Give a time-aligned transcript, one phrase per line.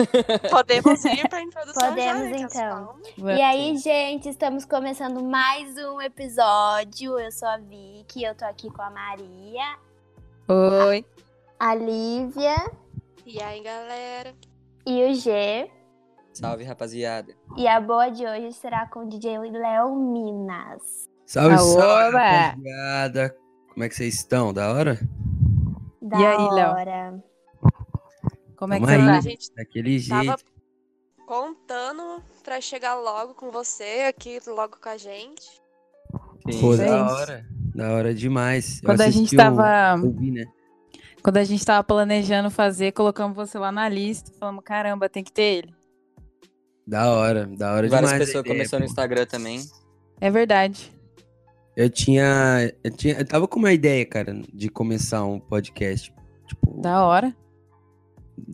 [0.50, 2.94] Podemos ir para a introdução Podemos, já, né, então.
[3.18, 7.18] E aí, gente, estamos começando mais um episódio.
[7.18, 9.78] Eu sou a Vicky, eu tô aqui com a Maria,
[10.48, 11.04] Oi.
[11.58, 12.56] a Lívia
[13.26, 14.34] E aí, galera?
[14.86, 15.70] e o G.
[16.32, 17.34] Salve, rapaziada.
[17.56, 21.09] E a boa de hoje será com o DJ Léo Minas.
[21.30, 21.80] Salve, Aoba!
[21.80, 23.36] salve, rapaziada.
[23.72, 24.52] Como é que vocês estão?
[24.52, 24.98] Da hora?
[26.02, 26.70] Da E aí, Léo?
[26.70, 27.24] hora.
[28.56, 29.16] Como é que você tá?
[29.16, 30.44] A gente Daquele tava jeito.
[31.24, 35.46] contando pra chegar logo com você, aqui logo com a gente.
[36.60, 37.46] Pô, da hora.
[37.76, 38.78] Da hora demais.
[38.82, 40.44] Eu Quando a gente tava- o- ouvi, né?
[41.22, 44.32] Quando a gente tava planejando fazer, colocamos você lá na lista.
[44.40, 45.74] Falamos, caramba, tem que ter ele.
[46.84, 48.12] Da hora, da hora Várias demais.
[48.14, 48.90] a pessoas ideia, começaram no.
[48.90, 49.60] Instagram também.
[50.20, 50.92] É verdade.
[51.80, 53.14] Eu tinha, eu tinha.
[53.14, 56.12] Eu tava com uma ideia, cara, de começar um podcast.
[56.46, 57.34] Tipo, Da hora.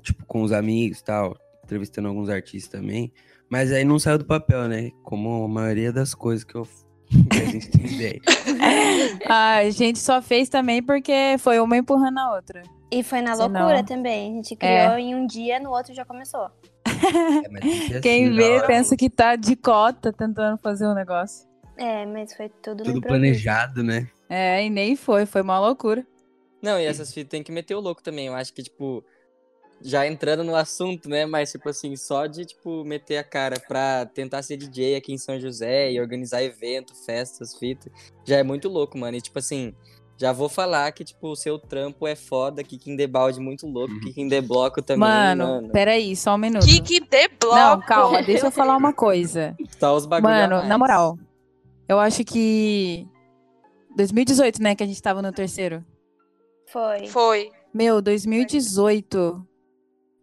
[0.01, 1.37] tipo com os amigos e tal.
[1.65, 3.13] Entrevistando alguns artistas também.
[3.51, 4.91] Mas aí não saiu do papel, né?
[5.03, 6.63] Como a maioria das coisas que, eu,
[7.31, 8.21] que a gente tem ideia.
[9.29, 12.63] a gente só fez também porque foi uma empurrando a outra.
[12.93, 14.33] E foi na Senão- loucura também.
[14.33, 16.49] A gente criou em um dia, no outro já começou.
[17.91, 18.67] É, Quem assim, vê hora.
[18.67, 21.46] pensa que tá de cota tentando fazer um negócio.
[21.77, 24.09] É, mas foi tudo, no Tudo planejado, né?
[24.29, 26.07] É, e nem foi, foi uma loucura.
[26.63, 28.27] Não, e essas fitas tem que meter o louco também.
[28.27, 29.05] Eu acho que, tipo,
[29.81, 31.27] já entrando no assunto, né?
[31.27, 35.19] Mas, tipo assim, só de, tipo, meter a cara pra tentar ser DJ aqui em
[35.19, 37.93] São José e organizar evento, festas, fitas,
[38.25, 39.17] já é muito louco, mano.
[39.17, 39.75] E, tipo assim,
[40.19, 43.93] já vou falar que, tipo, o seu trampo é foda, Kiki em Debalde muito louco,
[43.93, 44.01] Uhum.
[44.01, 45.69] Kiki em Debloco também, Mano, mano.
[45.69, 46.65] peraí, só um minuto.
[46.65, 47.55] Kiki de bloco.
[47.55, 49.55] Não, calma, deixa eu falar uma coisa.
[49.79, 50.69] Tá os bagulho a Mano, mais.
[50.69, 51.19] na moral,
[51.89, 53.07] eu acho que
[53.97, 55.85] 2018, né, que a gente tava no terceiro.
[56.73, 57.07] Foi.
[57.09, 57.51] Foi.
[57.73, 59.47] Meu, 2018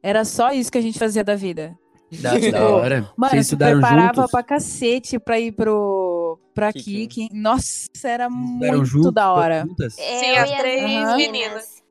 [0.02, 1.78] era só isso que a gente fazia da vida.
[2.22, 3.09] Da, da hora.
[3.18, 4.31] Mano, Vocês se estudaram preparava juntos?
[4.31, 7.07] pra cacete pra ir pro pra Kiki.
[7.07, 7.29] Kiki.
[7.35, 9.66] Nossa, era muito juntos, da hora.
[9.68, 9.97] juntas?
[9.97, 11.18] Eu Sim, as três Aham.
[11.18, 11.84] meninas.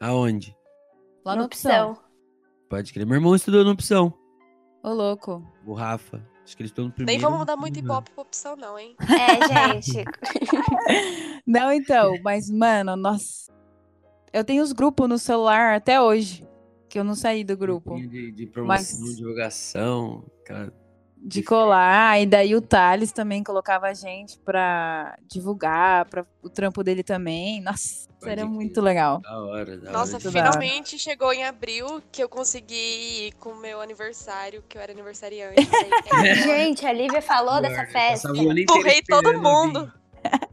[0.00, 0.56] Aonde?
[1.24, 1.96] Lá no no opção.
[2.68, 3.06] Pode crer.
[3.06, 4.12] Meu irmão estudou na opção.
[4.82, 5.40] Ô, louco.
[5.64, 6.26] O Rafa.
[6.44, 7.22] Acho que eles estão no Nem primeiro.
[7.22, 8.96] vamos mudar muito hip hop pra opção, não, hein?
[9.00, 10.04] É, gente.
[11.46, 13.52] Não, então, mas, mano, nossa.
[14.32, 16.46] Eu tenho os grupos no celular até hoje.
[16.88, 17.94] Que eu não saí do grupo.
[17.96, 20.24] De, de promoção, Mas- divulgação.
[20.44, 20.72] Cara,
[21.24, 26.82] de colar, e daí o Thales também colocava a gente pra divulgar, para o trampo
[26.82, 27.60] dele também.
[27.60, 29.20] Nossa, Pode era muito legal.
[29.20, 30.30] da hora, da Nossa, hora.
[30.30, 34.92] finalmente chegou em abril que eu consegui ir com o meu aniversário, que eu era
[34.92, 35.56] aniversariante.
[36.12, 38.28] É, gente, a Lívia falou dessa festa.
[38.30, 39.92] Empurrei todo mundo.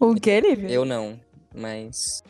[0.00, 0.70] O que, Lívia?
[0.70, 1.20] Eu não,
[1.54, 2.22] mas...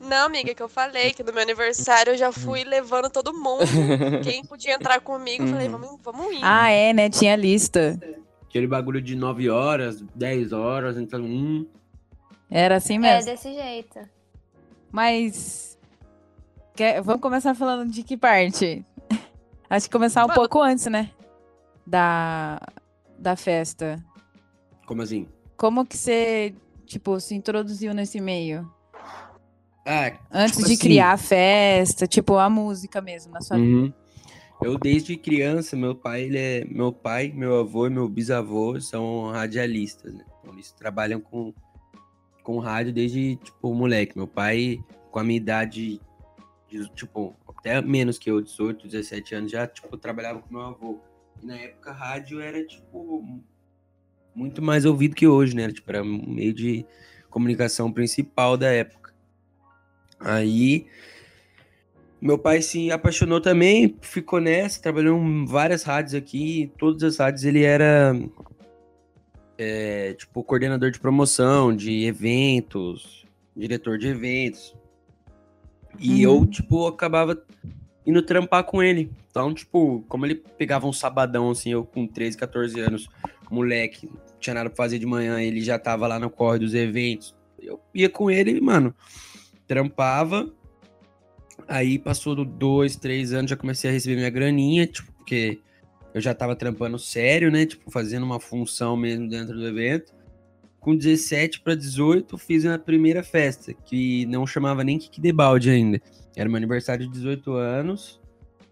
[0.00, 3.64] Não, amiga, que eu falei que no meu aniversário eu já fui levando todo mundo.
[4.22, 6.40] Quem podia entrar comigo, eu falei, vamos, vamos ir.
[6.42, 7.08] Ah, é, né?
[7.10, 7.98] Tinha lista.
[8.48, 11.66] Aquele bagulho de 9 horas, 10 horas, então um.
[12.50, 13.30] Era assim É mesmo.
[13.30, 13.98] desse jeito.
[14.92, 15.78] Mas.
[16.74, 18.84] quer- Vamos começar falando de que parte?
[19.68, 20.36] Acho que começar um Vamos.
[20.36, 21.10] pouco antes, né?
[21.86, 22.60] Da,
[23.18, 24.02] da festa.
[24.86, 25.26] Como assim?
[25.56, 26.54] Como que você,
[26.84, 28.70] tipo, se introduziu nesse meio?
[29.86, 33.68] Ah, Antes Tipo de assim- criar a festa, tipo, a música mesmo, na sua vida.
[33.68, 33.92] Uhum.
[34.62, 39.30] Eu desde criança, meu pai, ele é meu pai, meu avô e meu bisavô são
[39.30, 40.24] radialistas, né?
[40.40, 41.52] Então eles trabalham com
[42.42, 44.16] com rádio desde tipo moleque.
[44.16, 44.78] Meu pai
[45.10, 46.00] com a minha idade
[46.70, 51.00] de, tipo até menos que eu, 18, 17 anos já tipo trabalhava com meu avô.
[51.42, 53.42] E na época rádio era tipo
[54.34, 55.70] muito mais ouvido que hoje, né?
[55.70, 56.86] Tipo era meio de
[57.28, 59.05] comunicação principal da época.
[60.20, 60.86] Aí
[62.20, 67.44] meu pai se apaixonou também, ficou nessa, trabalhou em várias rádios aqui, todas as rádios
[67.44, 68.18] ele era
[69.58, 74.74] é, tipo coordenador de promoção, de eventos, diretor de eventos.
[75.98, 76.40] E Uhum.
[76.40, 77.42] eu, tipo, acabava
[78.06, 79.10] indo trampar com ele.
[79.30, 83.08] Então, tipo, como ele pegava um sabadão, assim, eu com 13, 14 anos,
[83.50, 86.74] moleque, não tinha nada pra fazer de manhã, ele já tava lá no corre dos
[86.74, 87.34] eventos.
[87.58, 88.94] Eu ia com ele, mano,
[89.66, 90.52] trampava.
[91.68, 95.58] Aí passou do dois, três anos, já comecei a receber minha graninha, tipo, porque
[96.14, 97.66] eu já tava trampando sério, né?
[97.66, 100.14] Tipo, fazendo uma função mesmo dentro do evento.
[100.78, 106.00] Com 17 para 18, fiz a primeira festa, que não chamava nem Kiki Debalde ainda.
[106.36, 108.20] Era meu aniversário de 18 anos,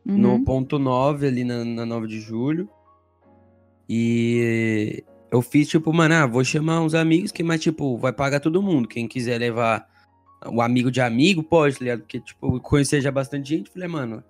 [0.04, 0.44] no Uhum.
[0.44, 2.68] ponto 9, ali na, na 9 de julho.
[3.88, 8.40] E eu fiz, tipo, mano, ah, vou chamar uns amigos que, mas, tipo, vai pagar
[8.40, 8.88] todo mundo.
[8.88, 9.86] Quem quiser levar
[10.46, 12.00] o amigo de amigo, pode, tá ligado?
[12.00, 13.70] Porque, tipo, eu conhecer já bastante gente.
[13.70, 14.22] Falei, mano,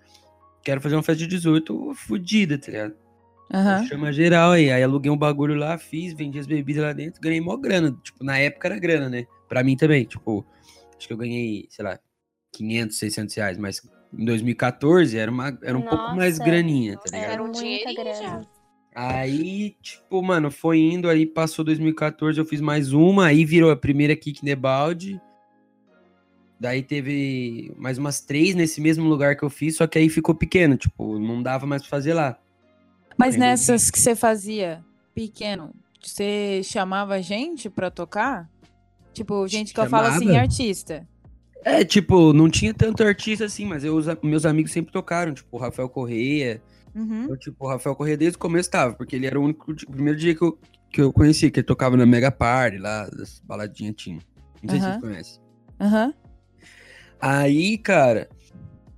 [0.63, 2.95] quero fazer uma festa de 18 fodida, tá ligado?
[3.53, 3.87] Aham.
[3.87, 4.71] Chama geral aí.
[4.71, 7.97] Aí aluguei um bagulho lá, fiz, vendi as bebidas lá dentro, ganhei mó grana.
[8.03, 9.27] Tipo, na época era grana, né?
[9.49, 10.05] Pra mim também.
[10.05, 10.45] Tipo,
[10.97, 11.99] acho que eu ganhei, sei lá,
[12.53, 13.59] 500, 600 reais.
[13.59, 16.51] Mas em 2014 era, uma, era um pouco mais Nossa.
[16.51, 17.33] graninha, tá ligado?
[17.33, 18.47] Era um dinheirinho grana.
[18.95, 23.77] Aí, tipo, mano, foi indo, aí passou 2014, eu fiz mais uma, aí virou a
[23.77, 25.21] primeira Kick Balde.
[26.59, 30.35] Daí teve mais umas três nesse mesmo lugar que eu fiz, só que aí ficou
[30.35, 32.39] pequeno, tipo, não dava mais pra fazer lá.
[33.19, 34.85] Mas Aí, nessas que você fazia
[35.15, 38.49] pequeno, você chamava gente pra tocar?
[39.13, 40.41] Tipo, gente que eu falo assim, Chamava.
[40.41, 41.09] artista.
[41.65, 45.61] É, tipo, não tinha tanto artista assim, mas eu, meus amigos sempre tocaram, tipo, o
[45.61, 46.63] Rafael Correia.
[46.95, 47.27] Uhum.
[47.31, 49.93] Eu, tipo, o Rafael Correia desde o começo tava, porque ele era o único, tipo,
[49.93, 50.59] primeiro dia que eu,
[50.91, 54.19] que eu conheci, que ele tocava na Mega Party, lá, das baladinhas tinha.
[54.63, 54.93] Não sei se Aham.
[54.93, 55.43] vocês conhecem.
[55.81, 56.15] Aham.
[57.27, 58.29] Aí, cara,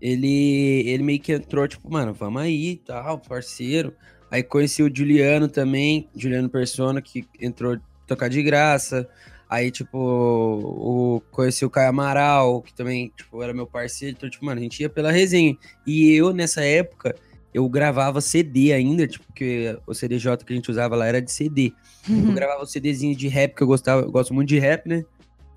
[0.01, 3.95] ele, ele meio que entrou, tipo, mano, vamos aí tal, parceiro.
[4.29, 9.09] Aí conheci o Juliano também, Juliano Persona, que entrou tocar de graça.
[9.49, 14.17] Aí, tipo, o, conheci o Caio Amaral, que também, tipo, era meu parceiro.
[14.17, 15.57] Então, tipo, mano, a gente ia pela resenha.
[15.87, 17.15] E eu, nessa época,
[17.55, 21.31] eu gravava CD ainda, tipo, porque o CDJ que a gente usava lá era de
[21.31, 21.73] CD.
[22.09, 25.05] Eu gravava o CDzinho de rap, que eu gostava, eu gosto muito de rap, né?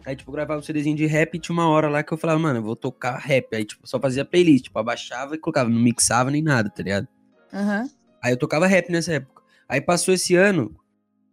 [0.09, 2.17] Aí, tipo, eu gravava o CDzinho de rap e tinha uma hora lá que eu
[2.17, 3.55] falava, mano, eu vou tocar rap.
[3.55, 7.07] Aí, tipo, só fazia playlist, tipo, abaixava e colocava, não mixava nem nada, tá ligado?
[7.53, 7.87] Aham.
[8.23, 9.43] Aí eu tocava rap nessa época.
[9.67, 10.75] Aí passou esse ano,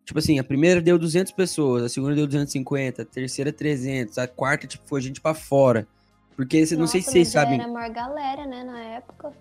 [0.04, 4.28] tipo assim, a primeira deu 200 pessoas, a segunda deu 250, a terceira 300, a
[4.28, 5.88] quarta, tipo, foi gente pra fora.
[6.36, 9.32] Porque, cê- não sei se Nossa, vocês sabem, Era maior galera, né, na época.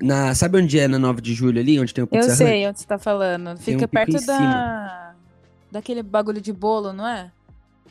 [0.00, 2.38] na, sabe onde é na 9 de julho ali, onde tem o Eu Pizza Hut?
[2.38, 3.50] sei onde você tá falando.
[3.50, 5.14] Um Fica pico perto da.
[5.70, 7.30] Daquele bagulho de bolo, não é?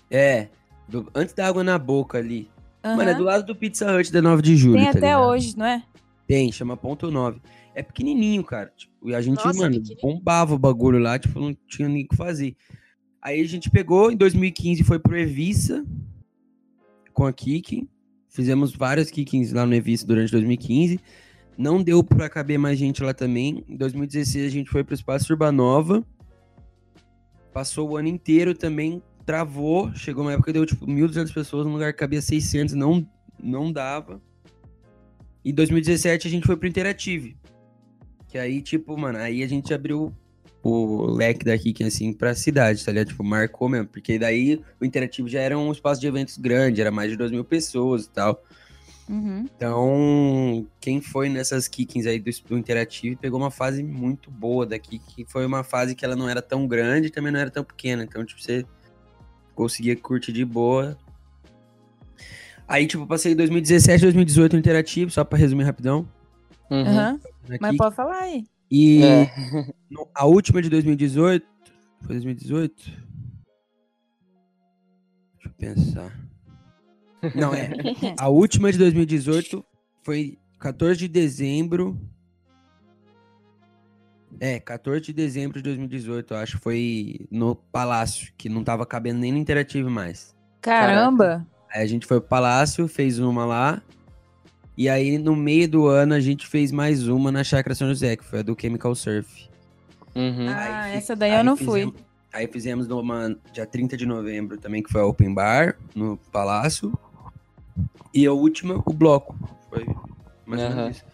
[0.10, 0.48] É,
[0.88, 2.50] do- antes da água na boca ali.
[2.84, 2.95] Aham.
[2.98, 5.24] Mano, é do lado do Pizza Hut da 9 de julho, Tem tá até ligado?
[5.28, 5.84] hoje, não é?
[6.25, 7.42] Tem, chama ponto 9.
[7.75, 8.72] É pequenininho, cara.
[8.75, 12.07] Tipo, e a gente, Nossa, mano, bombava o bagulho lá, tipo, não tinha nem o
[12.07, 12.56] que fazer.
[13.22, 15.86] Aí a gente pegou, em 2015 foi pro Evissa
[17.13, 17.88] com a Kiki.
[18.30, 21.00] Fizemos várias Kikins lá no Evissa durante 2015.
[21.57, 23.63] Não deu pra caber mais gente lá também.
[23.68, 26.04] Em 2016 a gente foi pro Espaço Urbanova.
[27.54, 29.94] Passou o ano inteiro também, travou.
[29.94, 33.06] Chegou uma época que deu tipo 1.200 pessoas, num lugar que cabia 600, não,
[33.38, 34.22] não dava.
[35.46, 37.38] Em 2017 a gente foi pro Interative.
[38.30, 40.14] Que aí, tipo, mano, aí a gente abriu
[40.64, 43.10] o leque daqui, que assim, pra cidade, tá ligado?
[43.10, 43.88] Tipo, marcou mesmo.
[43.88, 47.32] Porque daí o Interativo já era um espaço de eventos grande, era mais de 2
[47.32, 48.42] mil pessoas e tal.
[49.10, 49.46] Uhum.
[49.56, 55.00] Então, quem foi nessas kickings aí do, do Interativo pegou uma fase muito boa daqui,
[55.00, 57.64] que foi uma fase que ela não era tão grande e também não era tão
[57.64, 58.04] pequena.
[58.04, 58.66] Então, tipo, você
[59.57, 60.95] conseguia curtir de boa.
[62.68, 66.07] Aí, tipo, passei 2017, 2018 no Interativo, só pra resumir rapidão.
[66.69, 67.09] Uhum.
[67.50, 67.57] Aqui.
[67.59, 68.45] Mas pode falar aí.
[68.69, 69.31] E É.
[69.89, 71.45] no- a última de 2018.
[72.01, 72.75] Foi 2018?
[75.33, 76.19] Deixa eu pensar.
[77.33, 77.71] Não, é.
[78.19, 79.65] A última de 2018
[80.04, 82.00] foi 14 de dezembro.
[84.39, 86.57] É, 14 de dezembro de 2018, eu acho.
[86.60, 90.35] Foi no Palácio, que não tava cabendo nem no Interativo mais.
[90.62, 91.45] Caramba!
[91.73, 93.81] Aí a gente foi pro Palácio, fez uma lá.
[94.78, 98.16] E aí, no meio do ano, a gente fez mais uma na Chácara São José,
[98.16, 99.50] que foi a do Chemical Surf.
[100.16, 100.47] Uhum.
[100.50, 101.81] Ah, Aí essa daí aí eu não fui.
[101.81, 106.18] fizemos- Aí fizemos numa dia 30 de novembro também, que foi a Open Bar, no
[106.31, 106.94] Palácio.
[108.14, 109.35] E a última, o bloco.
[109.69, 109.83] Foi
[110.45, 110.76] mais ou Aham.
[110.76, 111.06] menos isso.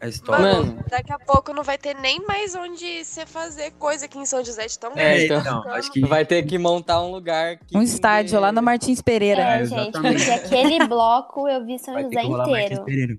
[0.00, 0.44] A história.
[0.44, 0.84] Mano, Mano.
[0.88, 4.44] daqui a pouco não vai ter nem mais onde você fazer coisa aqui em São
[4.44, 5.40] José de tão É, grande.
[5.40, 5.62] então.
[5.72, 7.56] acho que Vai ter que montar um lugar.
[7.58, 9.42] que Um estádio lá no Martins Pereira.
[9.42, 12.78] É, É, gente, porque aquele bloco eu vi São vai ter José que rolar Martins
[12.78, 13.18] inteiro.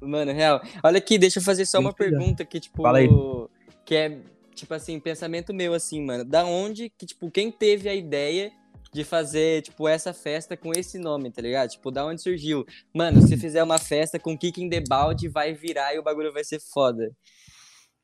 [0.00, 0.62] Mano, real.
[0.84, 2.82] Olha aqui, deixa eu fazer só uma pergunta que, tipo.
[2.82, 3.08] Fala aí.
[3.84, 4.18] Que é,
[4.54, 6.24] tipo assim, pensamento meu, assim, mano.
[6.24, 8.52] Da onde que, tipo, quem teve a ideia
[8.92, 11.70] de fazer, tipo, essa festa com esse nome, tá ligado?
[11.70, 12.66] Tipo, da onde surgiu?
[12.92, 16.32] Mano, se fizer uma festa com Kick in the Balde, vai virar e o bagulho
[16.32, 17.10] vai ser foda.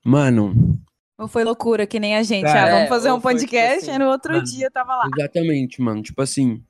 [0.05, 0.79] Mano,
[1.19, 2.45] Ou foi loucura, que nem a gente.
[2.45, 4.71] Cara, ah, vamos é, fazer ou um tipo podcast, assim, aí no outro mano, dia
[4.71, 5.09] tava lá.
[5.19, 6.03] exatamente, mano.
[6.03, 6.63] Tipo assim.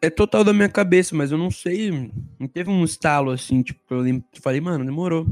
[0.00, 2.10] É total da minha cabeça, mas eu não sei.
[2.40, 5.26] Não teve um estalo assim, tipo, eu falei, mano, demorou.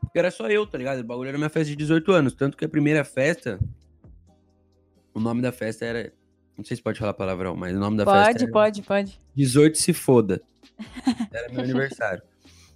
[0.00, 1.00] Porque era só eu, tá ligado?
[1.00, 2.34] O bagulho era minha festa de 18 anos.
[2.34, 3.60] Tanto que a primeira festa.
[5.16, 6.12] O nome da festa era.
[6.58, 9.20] Não sei se pode falar palavrão, mas o nome da festa Pode, era pode, pode.
[9.34, 10.42] 18 se foda.
[11.32, 12.22] Era meu aniversário.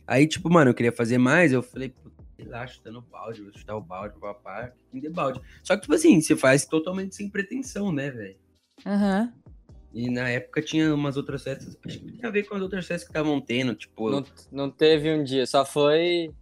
[0.06, 3.52] Aí, tipo, mano, eu queria fazer mais, eu falei, "Pô, sei lá, chutando balde, vou
[3.52, 5.38] chutar o balde, papá, em balde.
[5.62, 8.37] Só que, tipo assim, você faz totalmente sem pretensão, né, velho?
[8.87, 9.35] Aham.
[9.92, 12.87] E na época tinha umas outras festas, acho que tinha a ver com as outras
[12.87, 14.11] festas que estavam tendo, tipo.
[14.11, 16.32] Não, não teve um dia, só foi.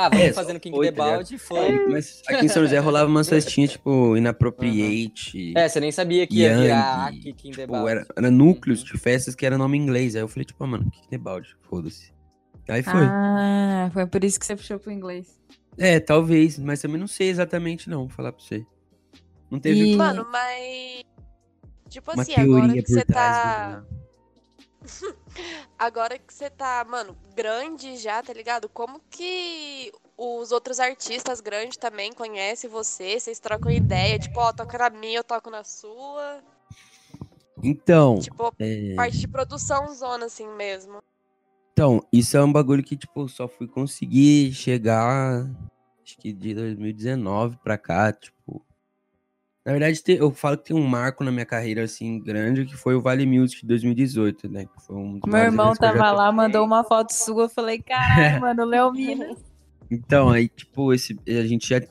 [0.00, 1.58] Ah, vamos É, fazendo King foi, the tá e foi.
[1.58, 5.52] É, mas aqui em São José rolava umas festinhas, tipo, Inappropriate.
[5.56, 7.90] É, você nem sabia que ia virar aqui King the Tipo, Balde.
[7.90, 8.86] era, era núcleos Uhum.
[8.86, 10.14] de festas que era nome em inglês.
[10.14, 12.12] Aí eu falei, tipo, ah, mano, que balde, foda-se.
[12.68, 13.06] Aí foi.
[13.06, 15.36] Ah, foi por isso que você puxou pro inglês.
[15.76, 18.64] É, talvez, mas também não sei exatamente, não, vou falar pra você.
[19.50, 21.02] Não teve E- Mano, mas.
[21.88, 23.84] Tipo uma assim, agora que você trás tá.
[25.78, 28.68] Agora que você tá, mano, grande já, tá ligado?
[28.68, 33.18] Como que os outros artistas grandes também conhecem você?
[33.18, 34.18] Vocês trocam ideia?
[34.18, 36.42] Tipo, ó, toca na minha, eu toco na sua.
[37.62, 40.98] Então, Tipo, é, parte de produção zona, assim mesmo.
[41.72, 45.44] então, isso é um bagulho que, tipo, só fui conseguir chegar,
[46.02, 48.37] acho que de 2019 pra cá, tipo.
[49.68, 52.94] Na verdade, eu falo que tem um marco na minha carreira, assim, grande, que foi
[52.94, 54.64] o Vale Music de 2018, né?
[54.64, 57.42] Que foi um dos Meu irmão tava lá, mandou uma foto sua.
[57.42, 59.36] Eu falei, caralho, mano, Léo Minas.
[59.90, 61.82] Então, aí, tipo, esse, a gente já.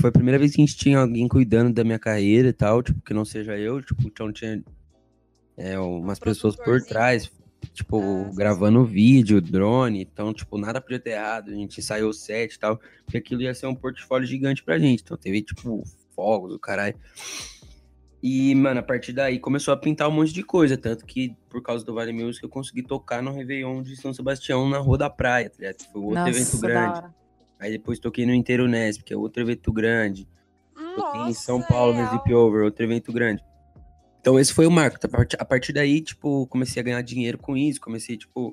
[0.00, 2.80] Foi a primeira vez que a gente tinha alguém cuidando da minha carreira e tal,
[2.80, 4.62] tipo, que não seja eu, tipo, então tinha
[5.56, 7.28] é, umas pessoas por trás,
[7.74, 12.10] tipo, Ah, sim, gravando vídeo, drone, então, tipo, nada podia ter errado, a gente ensaiou
[12.10, 15.42] o set e tal, porque aquilo ia ser um portfólio gigante pra gente, então teve,
[15.42, 15.82] tipo,
[16.16, 16.96] fogos, o caralho.
[18.22, 21.62] E, mano, a partir daí começou a pintar um monte de coisa, tanto que, por
[21.62, 25.10] causa do Vale Music, eu consegui tocar no Réveillon de São Sebastião, na Rua da
[25.10, 25.82] Praia, tá ligado?
[25.92, 27.14] Foi outro evento Nossa, da grande.
[27.60, 30.26] Aí depois toquei no Inteiro Nesp, que é outro evento grande.
[30.96, 32.10] Toquei em São Nossa, Paulo, no real.
[32.10, 33.44] Zip Over, outro evento grande.
[34.20, 34.98] Então esse foi o marco.
[35.00, 38.52] A partir, a partir daí, tipo, comecei a ganhar dinheiro com isso, comecei, tipo,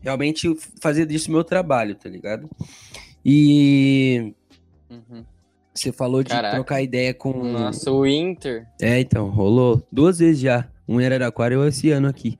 [0.00, 2.48] realmente fazer disso meu trabalho, tá ligado?
[3.24, 4.34] E
[4.90, 5.24] Uhum.
[5.78, 6.54] Você falou de Caraca.
[6.54, 7.32] trocar ideia com...
[7.52, 8.66] Nossa, o Inter.
[8.80, 10.68] É, então, rolou duas vezes já.
[10.88, 12.38] Um em Araraquara e eu esse ano aqui.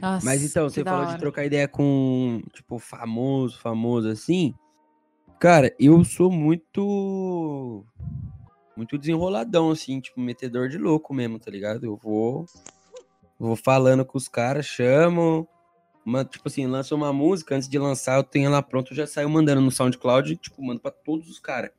[0.00, 4.54] Nossa, Mas então, você da falou de trocar ideia com, tipo, famoso, famoso assim.
[5.38, 7.84] Cara, eu sou muito.
[8.74, 11.84] Muito desenroladão, assim, tipo, metedor de louco mesmo, tá ligado?
[11.84, 12.46] Eu vou.
[13.38, 15.46] Vou falando com os caras, chamo.
[16.04, 19.06] Uma, tipo assim, lança uma música, antes de lançar, eu tenho ela pronta, eu já
[19.06, 21.70] saio mandando no SoundCloud, tipo, mando pra todos os caras.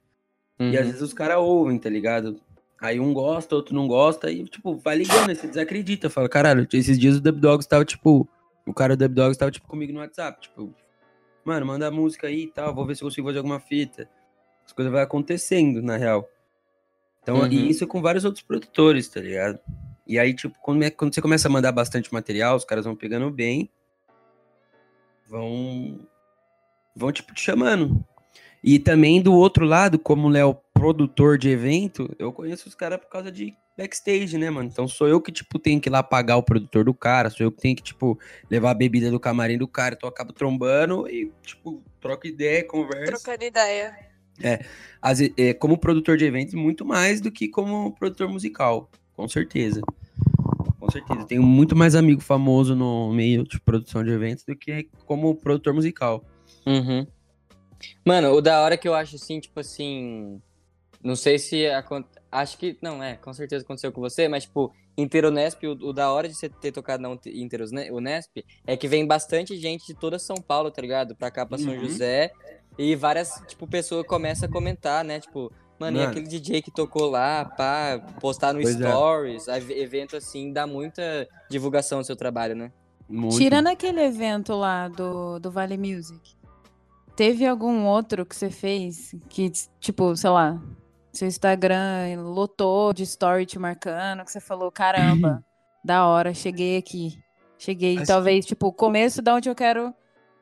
[0.62, 0.92] E às Uhum.
[0.92, 2.40] vezes os caras ouvem, tá ligado?
[2.80, 6.10] Aí um gosta, outro não gosta, e, tipo, vai ligando, aí você desacredita.
[6.10, 8.28] Fala, caralho, esses dias o Dub Dogs tava, tipo.
[8.66, 10.40] O cara do Dub Dogs tava, tipo, comigo no WhatsApp.
[10.42, 10.74] Tipo,
[11.46, 14.08] mano, manda a música aí e tal, vou ver se eu consigo fazer alguma fita.
[14.66, 16.28] As coisas vão acontecendo, na real.
[17.24, 17.48] Então, Uhum.
[17.52, 19.60] e isso com vários outros produtores, tá ligado?
[20.08, 22.96] E aí, tipo, quando, é- quando você começa a mandar bastante material, os caras vão
[22.96, 23.70] pegando bem.
[25.28, 26.00] Vão.
[26.96, 28.04] Vão, tipo, te chamando.
[28.64, 33.00] E também do outro lado, como o Léo, produtor de evento, eu conheço os caras
[33.00, 34.70] por causa de backstage, né, mano?
[34.72, 37.46] Então sou eu que, tipo, tenho que ir lá pagar o produtor do cara, sou
[37.46, 40.34] eu que tenho que, tipo, levar a bebida do camarim do cara, então eu acabo
[40.34, 43.12] trombando e, tipo, troco ideia, conversa.
[43.12, 43.96] Trocando ideia.
[45.02, 49.28] Às ve- é, como produtor de eventos, muito mais do que como produtor musical, com
[49.28, 49.82] certeza.
[50.80, 51.26] Com certeza.
[51.26, 55.74] Tenho muito mais amigo famoso no meio de produção de eventos do que como produtor
[55.74, 56.26] musical.
[56.66, 57.06] Uhum.
[58.06, 60.42] Mano, o da hora que eu acho assim, tipo assim.
[61.04, 61.66] Não sei se.
[62.32, 62.78] Acho que.
[62.82, 66.36] Não, é, com certeza aconteceu com você, mas, tipo, Interunesp, o, o da hora de
[66.36, 70.82] você ter tocado na Interunesp é que vem bastante gente de toda São Paulo, tá
[70.82, 71.16] ligado?
[71.16, 71.80] Pra cá, pra São Uhum.
[71.82, 72.32] José.
[72.78, 75.20] E várias, tipo, pessoas começam a comentar, né?
[75.20, 76.12] Tipo, mano, e Mano.
[76.12, 78.88] aquele DJ que tocou lá, pá, postar no Pois é.
[78.90, 82.72] Stories, aí evento assim, dá muita divulgação do seu trabalho, né?
[83.10, 83.38] Muito.
[83.38, 86.34] Tirando aquele evento lá do, do Vale Music,
[87.22, 90.60] teve algum outro que você fez que, tipo, sei lá,
[91.14, 95.46] seu Instagram lotou de story te marcando, que você falou, caramba,
[95.86, 97.20] da hora, cheguei aqui.
[97.60, 99.94] Cheguei, Acho talvez, tipo, o começo da onde eu quero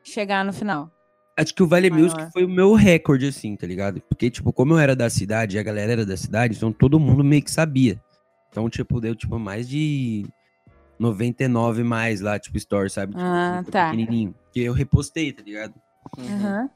[0.02, 0.90] chegar no final.
[1.36, 2.02] Acho que o Vale Maior.
[2.02, 4.00] Music foi o meu recorde, assim, tá ligado?
[4.08, 6.98] Porque, tipo, como eu era da cidade e a galera era da cidade, então todo
[6.98, 8.02] mundo meio que sabia.
[8.48, 10.24] Então, tipo, deu, tipo, mais de
[10.98, 13.12] 99 mais lá, tipo, story, sabe?
[13.12, 13.90] Tipo, Ah, assim, tá.
[13.90, 14.34] Pequenininho.
[14.50, 15.74] Que eu repostei, tá ligado?
[16.18, 16.68] Uhum.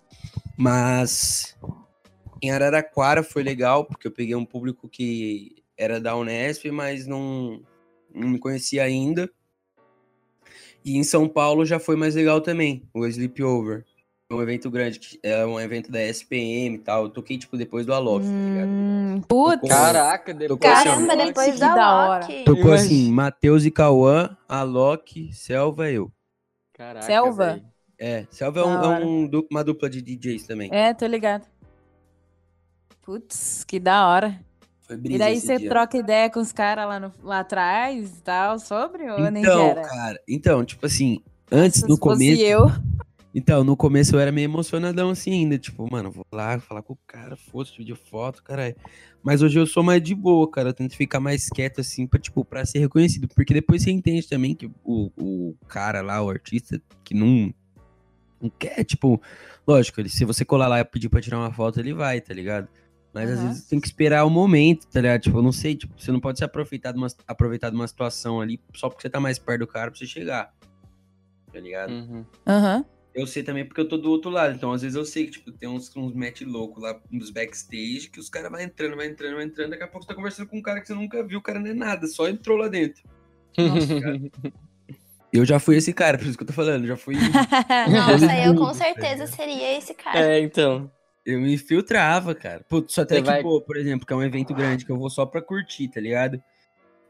[0.56, 1.56] Mas
[2.42, 7.62] em Araraquara foi legal, porque eu peguei um público que era da Unesp, mas não,
[8.14, 9.30] não me conhecia ainda.
[10.84, 13.84] E em São Paulo já foi mais legal também, o Sleepover.
[14.30, 17.04] Um evento grande, que é um evento da SPM e tal.
[17.04, 18.68] Eu toquei, tipo, depois do Alok, tá ligado?
[18.68, 19.68] Hum, putz.
[19.68, 20.60] Caraca, depois.
[20.60, 22.24] Caramba, Nossa, depois que da da hora.
[22.24, 22.44] Loki.
[22.44, 26.10] Tocou assim, Matheus e Cauã, Alok, Selva e eu.
[26.72, 27.46] Caraca, Selva?
[27.46, 27.73] velho.
[27.98, 30.68] É, Selva é, um- é um uma dupla de DJs também.
[30.72, 31.46] É, tô ligado.
[33.02, 34.40] Putz, que da hora.
[34.82, 35.68] Foi brisa E daí esse você dia.
[35.68, 39.60] troca ideia com os caras lá, no- lá atrás e tal, sobre ou nem Então,
[39.70, 39.82] era?
[39.82, 41.20] cara, então, tipo assim,
[41.50, 42.42] antes Se no fosse começo.
[42.42, 42.66] eu,
[43.36, 46.92] Então, no começo eu era meio emocionadão assim ainda, tipo, mano, vou lá falar com
[46.92, 48.76] o cara, foda-se, vídeo foto, caralho.
[49.24, 52.20] Mas hoje eu sou mais de boa, cara, eu tento ficar mais quieto assim, pra,
[52.20, 56.30] tipo, pra ser reconhecido, porque depois você entende também que o, o cara lá, o
[56.30, 57.52] artista, que não,
[58.44, 59.20] não quer, tipo,
[59.66, 62.32] lógico, ele, se você colar lá e pedir pra tirar uma foto, ele vai, tá
[62.32, 62.68] ligado?
[63.12, 63.48] Mas às Aham.
[63.48, 65.22] vezes tem que esperar o momento, tá ligado?
[65.22, 67.86] Tipo, eu não sei, tipo, você não pode se aproveitar de uma, aproveitar de uma
[67.86, 70.52] situação ali só porque você tá mais perto do cara pra você chegar.
[71.52, 71.90] Tá ligado?
[71.90, 72.24] Uhum.
[72.46, 72.84] aham.
[73.14, 74.56] Eu sei também porque eu tô do outro lado.
[74.56, 78.10] Então, às vezes eu sei que, tipo, tem uns, uns match louco lá nos backstage
[78.10, 79.70] que os caras vai entrando, vai entrando, vai entrando.
[79.70, 81.60] Daqui a pouco você tá conversando com um cara que você nunca viu, o cara
[81.60, 83.04] não é nada, só entrou lá dentro.
[83.56, 84.20] Nossa, cara.
[85.34, 86.86] Eu já fui esse cara, por isso que eu tô falando.
[86.86, 87.16] Já fui.
[87.90, 90.18] Nossa, eu com certeza seria esse cara.
[90.18, 90.88] É, então.
[91.26, 92.64] Eu me infiltrava, cara.
[92.68, 95.08] Putz, só Track vai- Boa, por exemplo, que é um evento grande que eu vou
[95.10, 96.40] só pra curtir, tá ligado?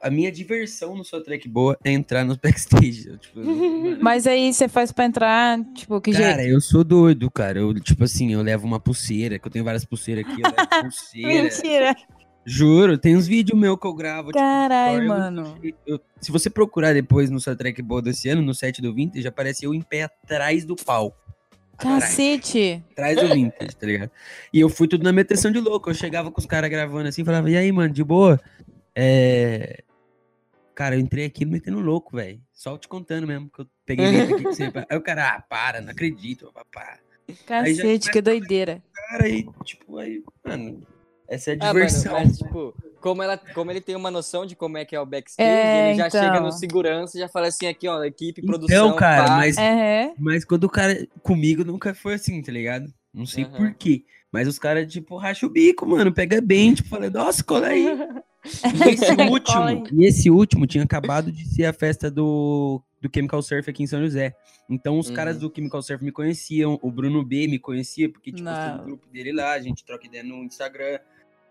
[0.00, 3.08] A minha diversão no Só Track Boa é entrar nos backstage.
[3.08, 3.40] Eu, tipo,
[4.00, 6.52] Mas aí você faz pra entrar, tipo, que Cara, jeito?
[6.54, 7.58] eu sou doido, cara.
[7.58, 10.68] Eu, tipo assim, eu levo uma pulseira, que eu tenho várias pulseiras aqui, eu levo
[10.92, 11.42] pulseira.
[11.42, 11.96] Mentira.
[12.46, 14.30] Juro, tem uns vídeos meus que eu gravo.
[14.30, 15.58] tipo, story, eu- mano.
[15.86, 19.26] eu- se você procurar depois no Só Track Boa desse ano, no set do Vintage,
[19.26, 21.16] aparece eu em pé atrás do palco.
[21.76, 22.84] Atrás, Cacete.
[22.92, 24.10] atrás do Vintage, tá ligado?
[24.52, 25.90] E eu fui tudo na meteção de louco.
[25.90, 28.40] Eu chegava com os caras gravando assim, falava, e aí, mano, de boa?
[28.94, 29.82] É...
[30.74, 32.40] Cara, eu entrei aqui metendo louco, velho.
[32.52, 34.72] Só te contando mesmo, que eu peguei aqui com você.
[34.88, 36.98] Aí o cara, ah, para, não acredito, papá.
[37.28, 38.82] Aí já Cacete, que doideira.
[38.92, 40.86] Cara, aí, tipo, aí, mano,
[41.28, 42.12] essa é a Ah, mano, diversão.
[42.12, 45.06] mas, tipo, como, ela, como ele tem uma noção de como é que é o
[45.06, 46.20] backstage, É, ele já então.
[46.20, 49.36] chega no segurança e já fala assim, aqui, ó, equipe, Então, produção, cara, pá.
[49.36, 51.06] mas, É, mas quando o cara.
[51.22, 52.92] Comigo nunca foi assim, tá ligado?
[53.12, 53.52] Não sei Aham.
[53.56, 54.04] por quê.
[54.32, 56.12] Mas os caras, tipo, racham o bico, mano.
[56.12, 57.86] Pega bem, tipo, fala, nossa, cola aí.
[58.44, 63.40] E esse último, e esse último tinha acabado de ser a festa do, do Chemical
[63.40, 64.34] Surf aqui em São José.
[64.68, 65.14] Então os Uhum.
[65.14, 68.76] caras do Chemical Surf me conheciam, o Bruno B me conhecia, porque, tipo, eu Não.
[68.78, 70.98] no grupo dele lá, a gente troca ideia no Instagram.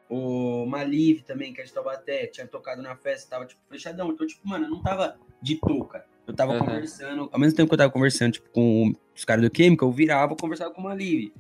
[0.10, 4.12] O Malive também, que é de Taubaté, tinha tocado na festa, tava, tipo, fechadão.
[4.12, 6.06] Então, tipo, mano, eu não tava de touca.
[6.28, 6.66] Eu tava Aham.
[6.66, 9.94] conversando, ao mesmo tempo que eu tava conversando, tipo, com os caras do Chemical, eu
[9.94, 11.34] virava e conversava com o Malive.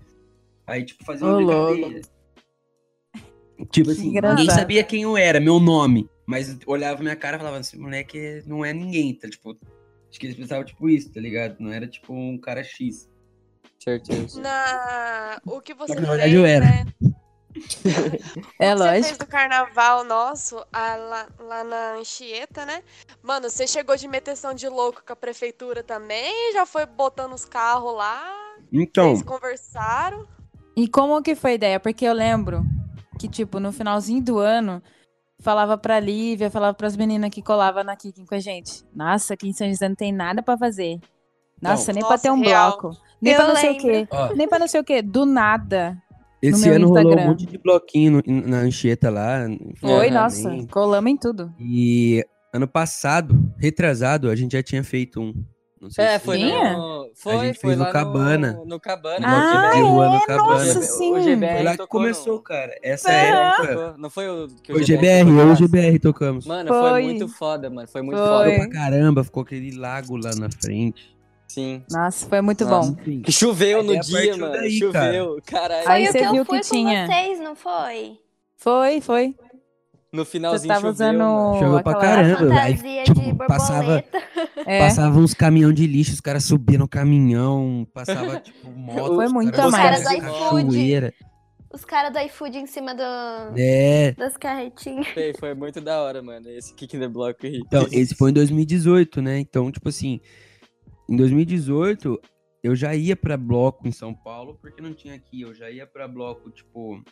[0.67, 1.73] Aí, tipo, fazia uma louco.
[1.73, 2.01] brincadeira.
[3.71, 6.09] Tipo assim, ninguém sabia quem eu era, meu nome.
[6.25, 9.29] Mas olhava minha cara e falava, esse moleque não é ninguém, tá?
[9.29, 9.57] Tipo,
[10.09, 11.57] acho que eles pensavam, tipo, isso, tá ligado?
[11.59, 13.09] Não era, tipo, um cara X.
[13.79, 14.41] Certeza.
[14.41, 15.39] Na...
[15.45, 16.65] O que você na fez, verdade eu era.
[16.65, 16.85] né?
[17.55, 19.19] É O que Você fez lógico.
[19.19, 22.81] do carnaval nosso ah, lá, lá na Anchieta, né?
[23.21, 26.53] Mano, você chegou de meteção de louco com a prefeitura também?
[26.53, 28.21] Já foi botando os carros lá?
[28.71, 30.27] Então, Vocês conversaram?
[30.75, 31.79] E como que foi a ideia?
[31.79, 32.63] Porque eu lembro
[33.19, 34.81] que, tipo, no finalzinho do ano,
[35.39, 38.83] falava pra Lívia, falava pras meninas que colavam na Kicking com a gente.
[38.95, 40.99] Nossa, aqui em São José não tem nada pra fazer.
[41.61, 42.71] Nossa, nem pra Nossa, ter um real.
[42.79, 42.97] bloco.
[43.21, 43.87] Nem Eu pra não sei o quê.
[43.91, 44.17] lembro.
[44.17, 45.01] ó, Nem pra não sei o quê.
[45.01, 45.97] Do nada.
[46.47, 47.27] Esse ano rolou um Instagram.
[47.29, 49.45] monte de bloquinho no- na Anchieta lá.
[49.79, 50.13] Foi, Aham.
[50.23, 50.67] nossa.
[50.71, 51.53] Colamos em tudo.
[51.59, 55.33] E ano passado, retrasado, a gente já tinha feito um.
[55.81, 56.77] Não sei É, se foi Tinha?
[56.77, 57.09] no...
[57.13, 58.53] Foi, gente foi fez no Cabana.
[58.53, 59.19] No, no Cabana.
[59.19, 60.25] No Ah, Rio, ano é?
[60.25, 60.47] Cabana.
[60.63, 61.21] Nossa, O sim.
[61.21, 62.71] GBR Foi lá que começou, no- cara.
[62.81, 63.65] Essa Aham.
[63.67, 63.95] época.
[63.97, 65.55] Não foi o que Foi o GBR GBR, e o?
[65.57, 66.45] GBR tocamos.
[66.47, 66.89] Mano, Foi.
[66.89, 67.85] foi muito foda, mano.
[67.89, 68.25] Foi muito Foi.
[68.27, 68.51] foda.
[68.55, 71.12] Pra caramba, ficou aquele lago lá na frente.
[71.53, 71.83] Sim.
[71.91, 72.91] Nossa, foi muito Nossa.
[72.93, 73.21] bom.
[73.21, 74.53] Que choveu Aí no a dia, mano.
[74.53, 75.39] daí, choveu.
[75.45, 75.87] Caralho.
[75.89, 77.05] Aí você que eu viu fui que com tinha.
[77.05, 78.17] vocês, não foi?
[78.57, 79.35] Foi, foi.
[80.11, 81.59] No Você finalzinho tava choveu, usando mano.
[81.59, 82.61] Choveu pra caramba.
[82.61, 84.03] Aí, tipo, de passava-.
[84.65, 89.15] É, Passava uns caminhão de lixo, os caras subiam no caminhão, passava, tipo, moto.
[89.15, 89.99] Foi muito caras a mais.
[89.99, 90.27] Os caras do
[90.59, 91.13] iFood.
[91.73, 93.03] Os caras do iFood em cima do,
[93.57, 95.07] É, das carretinhas.
[95.07, 96.47] Foi, foi muito da hora, mano.
[96.49, 99.39] Esse Kick in the Block então, esse foi em 2018, né?
[99.39, 100.21] Então, tipo assim,
[101.09, 102.19] em 2018,
[102.63, 105.41] eu já ia pra bloco em São Paulo, porque não tinha aqui.
[105.41, 107.03] Eu já ia pra bloco, tipo,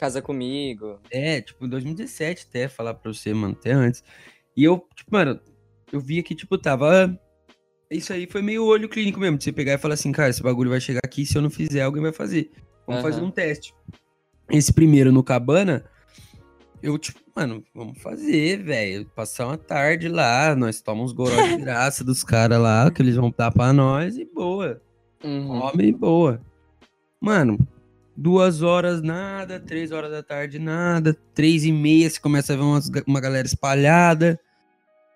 [0.00, 0.98] Casa comigo.
[1.10, 4.02] É, tipo, em 2017 até, falar pra você, mano, até antes.
[4.56, 5.38] E eu, tipo, mano,
[5.92, 7.20] eu via que, tipo, tava.
[7.90, 10.42] Isso aí foi meio olho clínico mesmo, de você pegar e falar assim, cara, esse
[10.42, 12.50] bagulho vai chegar aqui, se eu não fizer, alguém vai fazer.
[12.86, 13.28] Vamos fazer Aham.
[13.28, 13.74] um teste.
[14.50, 15.84] Esse primeiro no Cabana,
[16.82, 19.06] eu, tipo, mano, vamos fazer, velho.
[19.14, 23.32] Passar uma tarde lá, nós tomamos goró de graça dos caras lá, que eles vão
[23.36, 24.80] dar pra nós e boa.
[25.22, 25.60] Uhum.
[25.62, 26.40] Homem boa.
[27.20, 27.58] Mano,
[28.16, 32.62] duas horas nada, três horas da tarde nada, três e meia você começa a ver
[32.62, 34.38] umas uma galera espalhada.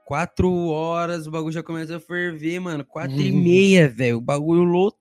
[0.06, 2.84] Quatro horas o bagulho já começa a ferver, mano.
[2.84, 3.42] Quatro e Uhum.
[3.42, 4.18] meia, velho.
[4.18, 5.00] O bagulho lotado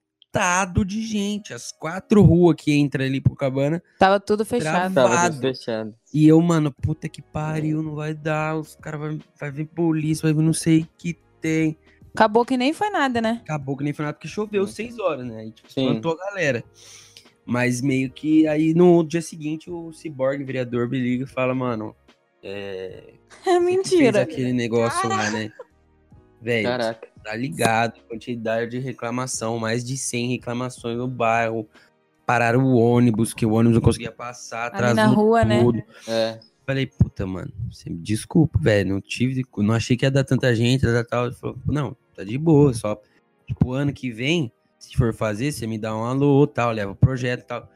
[0.85, 1.53] de gente.
[1.53, 3.81] As quatro ruas que entra ali pro cabana.
[3.99, 4.95] Tava tudo fechado.
[4.95, 5.95] Tava tudo fechado.
[6.13, 8.57] E eu, mano, puta que pariu, não vai dar.
[8.57, 11.77] Os caras vai, vai vir polícia, vai vir não sei o que tem.
[12.15, 13.41] Acabou que nem foi nada, né?
[13.43, 15.41] Acabou que nem foi nada porque choveu seis horas, né?
[15.41, 15.87] Aí, tipo, Sim.
[15.87, 16.63] espantou a galera.
[17.45, 21.95] Mas meio que aí no dia seguinte o Cyborg, vereador, me liga e fala, mano.
[22.41, 23.13] É.
[23.45, 24.21] É que Fez mentira.
[24.21, 25.51] aquele negócio lá, né?
[26.39, 27.07] Velho, Caraca.
[27.23, 28.01] Tá ligado?
[28.07, 31.67] Quantidade de reclamação, mais de 100 reclamações no bairro.
[32.25, 35.61] Pararam o ônibus, que o ônibus não conseguia passar, atrasou na rua, né?
[35.61, 35.83] tudo.
[36.07, 36.39] É.
[36.65, 38.93] Falei, puta, mano, você me desculpa, velho.
[38.93, 41.25] Não tive, não achei que ia dar tanta gente, tal, tal.
[41.25, 43.01] Ele falou, não, tá de boa, só.
[43.45, 46.95] Tipo, ano que vem, se for fazer, você me dá um alô, tal, leva o
[46.95, 47.69] projeto e tal.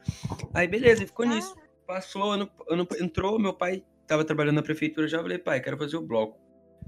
[0.54, 1.54] Aí, beleza, ficou nisso.
[1.86, 5.18] Passou, ano, ano, entrou, meu pai tava trabalhando na prefeitura já.
[5.18, 6.38] Eu falei, pai, quero fazer o bloco.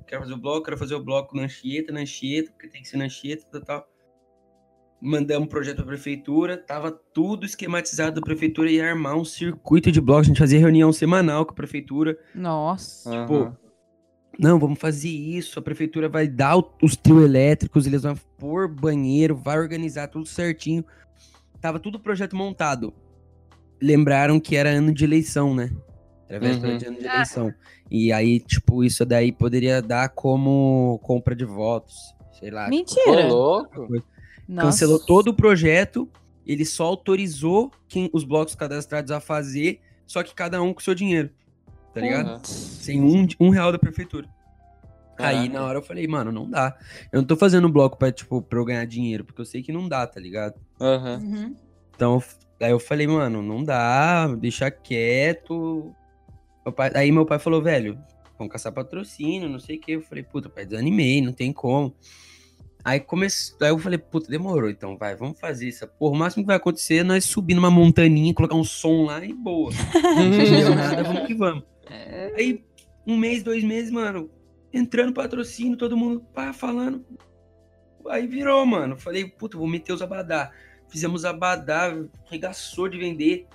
[0.06, 2.88] Quero fazer o bloco, quero fazer o bloco na Anchieta, na Anchieta, porque tem que
[2.88, 3.88] ser na Anchieta, tal, tal.
[5.00, 10.00] Mandamos um projeto pra prefeitura, tava tudo esquematizado, a prefeitura ia armar um circuito de
[10.00, 13.08] blocos, a gente fazia reunião semanal com a prefeitura, Nossa.
[13.10, 13.56] Tipo, Aham.
[14.38, 15.58] não, vamos fazer isso.
[15.58, 20.84] A prefeitura vai dar os trio elétricos, eles vão pôr banheiro, vai organizar tudo certinho.
[21.60, 22.92] Tava tudo o projeto montado.
[23.80, 25.70] Lembraram que era ano de eleição, né?
[26.38, 26.78] Véspera Uhum.
[26.78, 27.14] de ano de Ah.
[27.14, 27.54] eleição.
[27.90, 31.96] E aí, tipo, isso daí poderia dar como compra de votos.
[32.38, 32.66] Sei lá.
[32.66, 33.26] Ô, Mentira.
[33.26, 33.88] louco.
[34.48, 34.66] Nossa.
[34.68, 36.08] Cancelou todo o projeto.
[36.46, 40.94] Ele só autorizou quem, os blocos cadastrados a fazer, só que cada um com seu
[40.94, 41.30] dinheiro.
[41.92, 42.28] Tá ligado?
[42.30, 42.40] Aham.
[42.44, 44.26] Sem um, um real da prefeitura.
[45.18, 46.74] Aí na hora eu falei, mano, não dá.
[47.12, 49.70] Eu não tô fazendo bloco pra, tipo, pra eu ganhar dinheiro, porque eu sei que
[49.72, 50.54] não dá, tá ligado?
[50.80, 51.54] Uhum.
[51.94, 52.22] Então,
[52.58, 55.94] aí eu falei, mano, não dá, deixa quieto.
[56.64, 57.98] Meu pai- aí meu pai falou, velho,
[58.38, 59.92] vamos caçar patrocínio, não sei o que.
[59.92, 61.94] Eu falei, puta, pai, desanimei, não tem como.
[62.82, 65.86] Aí comecei, aí eu falei, puta, demorou, então vai, vamos fazer isso.
[65.98, 69.22] Porra, o máximo que vai acontecer é nós subir numa montaninha, colocar um som lá
[69.24, 69.70] e boa.
[70.16, 71.64] Não entendeu nada, vamos que vamos.
[72.36, 72.64] Aí,
[73.06, 74.30] um mês, dois meses, mano,
[74.72, 77.04] entrando patrocínio, todo mundo pá, falando.
[78.08, 78.96] Aí virou, mano.
[78.96, 80.50] Falei, puta, vou meter os abadá.
[80.88, 81.94] Fizemos abadá,
[82.30, 83.46] regaçou de vender,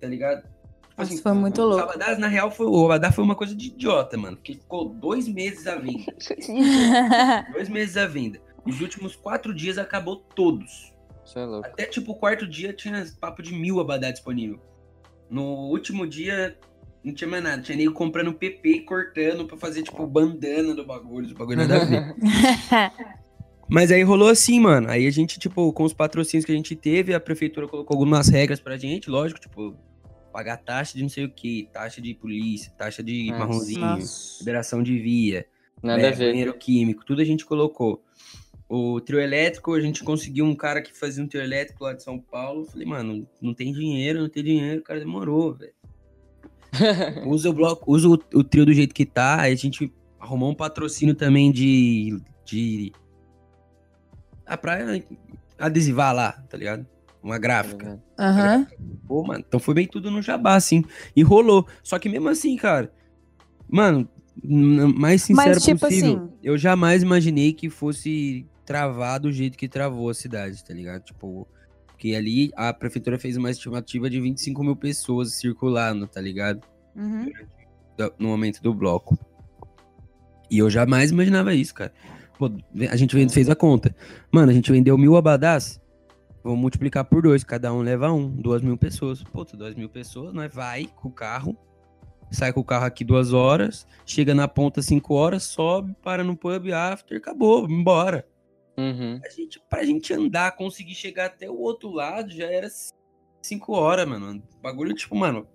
[0.00, 0.46] tá ligado?
[0.96, 1.82] Tipo Nossa, foi muito louco.
[1.82, 4.36] abadás, na real, foi, o abadá foi uma coisa de idiota, mano.
[4.36, 6.14] Porque ficou dois meses à venda.
[7.52, 8.40] dois meses à venda.
[8.64, 10.94] Os últimos quatro dias acabou todos.
[11.24, 11.66] Isso é louco.
[11.66, 14.60] Até tipo o quarto dia tinha papo de mil abadá disponível.
[15.28, 16.56] No último dia
[17.02, 17.60] não tinha mais nada.
[17.60, 21.28] Tinha nego comprando PP e cortando pra fazer tipo bandana do bagulho.
[21.28, 22.14] O bagulho nada a ver.
[23.68, 24.90] Mas aí rolou assim, mano.
[24.90, 28.28] Aí a gente, tipo, com os patrocínios que a gente teve, a prefeitura colocou algumas
[28.28, 29.74] regras pra gente, lógico, tipo,
[30.34, 33.38] pagar taxa de não sei o que, taxa de polícia, taxa de Nossa.
[33.38, 34.40] marronzinho, Nossa.
[34.40, 35.46] liberação de via,
[35.80, 36.32] Nada né, a ver.
[36.32, 38.02] banheiro químico, tudo a gente colocou.
[38.68, 42.02] O trio elétrico, a gente conseguiu um cara que fazia um trio elétrico lá de
[42.02, 42.64] São Paulo.
[42.64, 45.72] Falei, mano, não tem dinheiro, não tem dinheiro, o cara demorou, velho.
[47.30, 49.42] usa o bloco, usa o, o trio do jeito que tá.
[49.42, 52.18] Aí a gente arrumou um patrocínio também de.
[52.44, 52.92] de
[54.44, 55.06] a praia
[55.56, 56.84] adesivar lá, tá ligado?
[57.24, 57.98] Uma gráfica.
[58.18, 58.66] Aham.
[59.08, 60.84] Pô, mano, então foi bem tudo no jabá, assim.
[61.16, 61.66] E rolou.
[61.82, 62.92] Só que mesmo assim, cara,
[63.66, 64.06] mano,
[64.94, 69.66] mais sincero Mas, tipo possível, assim- eu jamais imaginei que fosse travar do jeito que
[69.68, 71.02] travou a cidade, tá ligado?
[71.02, 71.48] Tipo,
[71.86, 76.60] porque ali a prefeitura fez uma estimativa de 25 mil pessoas circulando, tá ligado?
[76.94, 77.30] Uhum.
[78.18, 79.18] No momento do bloco.
[80.50, 81.92] E eu jamais imaginava isso, cara.
[82.38, 82.50] Pô,
[82.90, 83.94] a gente fez a conta.
[84.30, 85.80] Mano, a gente vendeu mil abadás.
[86.44, 87.42] Vamos multiplicar por dois.
[87.42, 88.28] Cada um leva um.
[88.28, 89.24] Duas mil pessoas.
[89.24, 91.56] Pô, duas mil pessoas, nós vai com o carro.
[92.30, 93.86] Sai com o carro aqui duas horas.
[94.04, 95.44] Chega na ponta cinco horas.
[95.44, 97.16] Sobe, para no pub, after.
[97.16, 98.28] Acabou, vamos embora.
[98.76, 99.20] Uhum.
[99.24, 102.68] A gente, pra gente andar, conseguir chegar até o outro lado, já era
[103.40, 104.42] cinco horas, mano.
[104.58, 105.46] O bagulho, tipo, mano.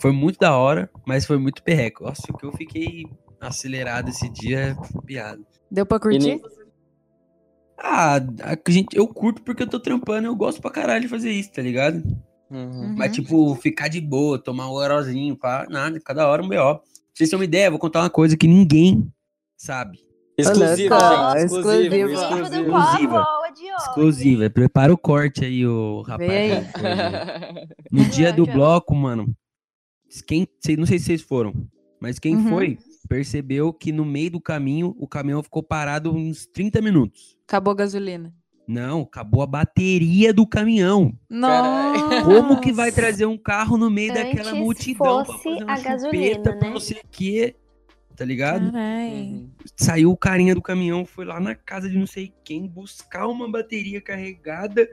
[0.00, 2.02] Foi muito da hora, mas foi muito perreco.
[2.02, 3.04] Nossa, o que eu fiquei
[3.40, 5.40] acelerado esse dia é piada.
[5.70, 6.40] Deu pra E curtir?
[7.84, 11.32] Ah, a gente, eu curto porque eu tô trampando, eu gosto pra caralho de fazer
[11.32, 11.96] isso, tá ligado?
[12.48, 12.70] Uhum.
[12.70, 12.94] Uhum.
[12.96, 16.76] Mas, tipo, ficar de boa, tomar um orozinho, pá, nada, cada hora um B.O.
[16.76, 19.10] Pra vocês terem uma ideia, eu vou contar uma coisa que ninguém
[19.56, 19.98] sabe.
[20.38, 21.52] Exclusivo, Olha gente.
[21.52, 23.24] Exclusiva.
[23.24, 23.74] Povoa de hoje.
[23.78, 24.50] Exclusiva.
[24.50, 26.30] Prepara o corte aí, o rapaz.
[26.30, 27.66] Aí.
[27.90, 29.34] No dia do bloco, mano,
[30.26, 30.46] quem,
[30.78, 31.52] não sei se vocês foram,
[32.00, 32.48] mas quem Uhum.
[32.48, 32.78] foi
[33.12, 37.36] percebeu que no meio do caminho o caminhão ficou parado uns 30 minutos.
[37.46, 38.32] Acabou a gasolina.
[38.66, 41.12] Não, acabou a bateria do caminhão.
[41.28, 42.24] Nossa.
[42.24, 45.72] Como que vai trazer um carro no meio daquela Antes multidão pra fosse fazer uma
[45.72, 46.70] a chupeta gasolina, pra né?
[46.70, 47.56] não sei o quê?
[48.16, 48.74] tá ligado?
[48.74, 49.50] Uhum.
[49.76, 53.50] Saiu o carinha do caminhão, foi lá na casa de não sei quem buscar uma
[53.50, 54.88] bateria carregada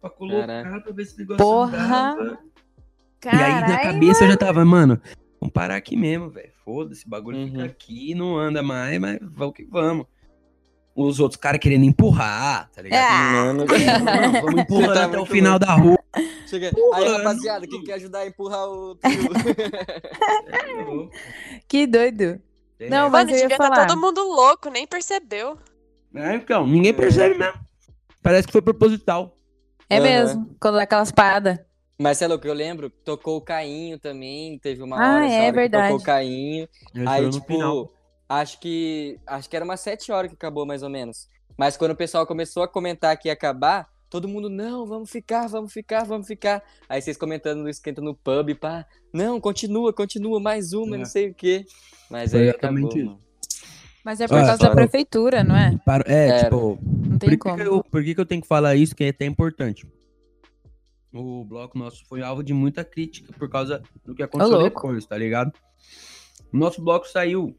[0.00, 0.80] pra colocar, Caraca.
[0.82, 1.76] pra ver se o negócio Porra.
[2.12, 2.38] andava.
[3.24, 5.00] E aí na cabeça eu já tava, mano,
[5.40, 6.52] vamos parar aqui mesmo, velho.
[6.64, 7.64] Foda-se, o bagulho fica Uhum.
[7.64, 10.06] aqui, não anda mais, mas vamos que vamos.
[10.94, 13.00] Os outros caras querendo empurrar, tá ligado?
[13.12, 13.64] Ah, Mano,
[14.32, 15.98] Não, vamos empurrando Tá até o final da rua.
[16.46, 16.72] Chega.
[16.94, 17.18] Aí, não.
[17.18, 19.28] rapaziada, quem quer ajudar a empurrar o trio?
[21.68, 22.40] Que doido.
[22.80, 23.86] É, Não, mas Mano, eu ia devia estar falar.
[23.86, 25.58] todo mundo louco, nem percebeu.
[26.14, 27.54] É, então, ninguém percebe mesmo.
[28.22, 29.34] Parece que foi proposital.
[29.90, 30.02] É Aham.
[30.04, 31.58] mesmo, quando dá aquelas paradas.
[32.00, 35.26] Mas, sei lá, o que eu lembro, tocou o Cainho também, teve uma Ah, hora
[35.26, 35.84] é hora que verdade.
[35.88, 36.68] tocou o Cainho.
[37.06, 37.92] Aí, tipo, final.
[38.28, 39.18] acho que.
[39.26, 41.28] Acho que era umas sete horas que acabou, mais ou menos.
[41.56, 45.48] Mas quando o pessoal começou a comentar que ia acabar, todo mundo, não, vamos ficar,
[45.48, 46.62] vamos ficar, vamos ficar.
[46.88, 50.98] Aí vocês comentando no esquenta no pub, pá, não, continua, continua, mais uma, É.
[51.00, 51.66] não sei o quê.
[52.08, 53.20] Mas Foi aí exatamente acabou, mano.
[54.04, 55.76] Mas é por Ah, causa da prefeitura, não é?
[55.84, 56.44] Para- É, Era.
[56.44, 57.56] tipo, Não por tem que, como.
[57.56, 59.84] que eu, por que, que eu tenho que falar isso, que é até importante?
[61.12, 64.76] O bloco nosso foi alvo de muita crítica por causa do que aconteceu louco.
[64.82, 65.52] depois, tá ligado?
[66.52, 67.56] O nosso bloco saiu,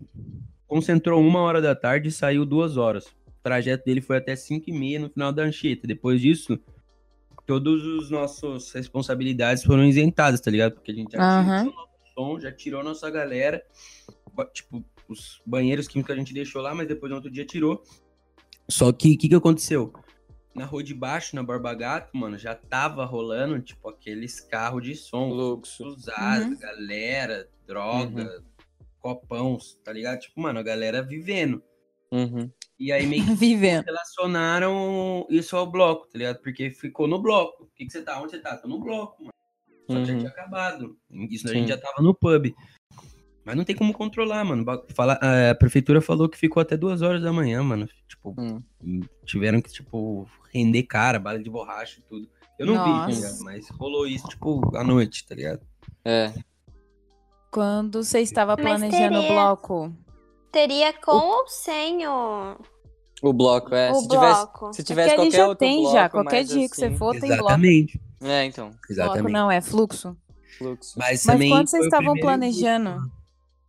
[0.67, 3.05] concentrou uma hora da tarde e saiu duas horas.
[3.27, 5.87] O trajeto dele foi até 5 e meia no final da Anchieta.
[5.87, 6.59] Depois disso,
[7.45, 10.73] todas as nossas responsabilidades foram isentadas, tá ligado?
[10.73, 11.63] Porque a gente já Aham.
[11.63, 13.63] tirou nosso som, já tirou nossa galera.
[14.53, 17.81] Tipo, os banheiros químicos que a gente deixou lá, mas depois no outro dia tirou.
[18.69, 19.91] Só que o que, que aconteceu?
[20.59, 24.93] Na rua de baixo, na Borba Gato, mano, já tava rolando, tipo, aqueles carros de
[24.93, 25.85] som Luxo.
[25.85, 26.59] usados, Uhum.
[26.59, 28.43] galera, droga,
[28.99, 30.19] copão, tá ligado?
[30.19, 31.63] Tipo, mano, a galera vivendo.
[32.11, 32.51] Uhum.
[32.77, 33.85] E aí meio que Vivendo.
[33.85, 36.39] relacionaram isso ao bloco, tá ligado?
[36.41, 37.63] Porque ficou no bloco.
[37.63, 38.21] O que, que você tá?
[38.21, 38.57] Onde você tá?
[38.57, 39.33] Tô no bloco, mano.
[39.89, 40.19] Só que já Uhum.
[40.19, 40.97] tinha acabado.
[41.29, 42.53] Isso a gente já tava no pub.
[43.49, 44.63] Mas não tem como controlar, mano.
[44.93, 45.19] Fala,
[45.51, 47.87] a prefeitura falou que ficou até duas horas da manhã, mano.
[48.07, 48.61] Tipo, Hum.
[49.25, 52.29] tiveram que, tipo, render cara, bala de borracha e tudo.
[52.59, 53.11] Eu não vi, tá Nossa.
[53.15, 53.39] ligado?
[53.43, 55.61] Mas rolou isso, tipo, à noite, tá ligado?
[56.05, 56.31] É.
[57.51, 59.93] Quando você estava planejando o teria- bloco.
[60.51, 62.55] Teria com ou sem o,
[63.21, 63.91] O bloco, é.
[63.91, 64.73] o se tivesse, bloco?
[64.73, 66.09] se tivesse Porque ali qualquer já outro tem bloco, já.
[66.09, 67.43] Qualquer dia que você assim- for, tem bloco.
[67.45, 68.01] Exatamente.
[68.21, 68.69] É, então.
[68.69, 69.31] Bloco Exatamente.
[69.33, 70.15] não, é fluxo.
[70.57, 70.93] Fluxo.
[70.99, 73.11] Mas, Mas quando vocês o estavam primeiro planejando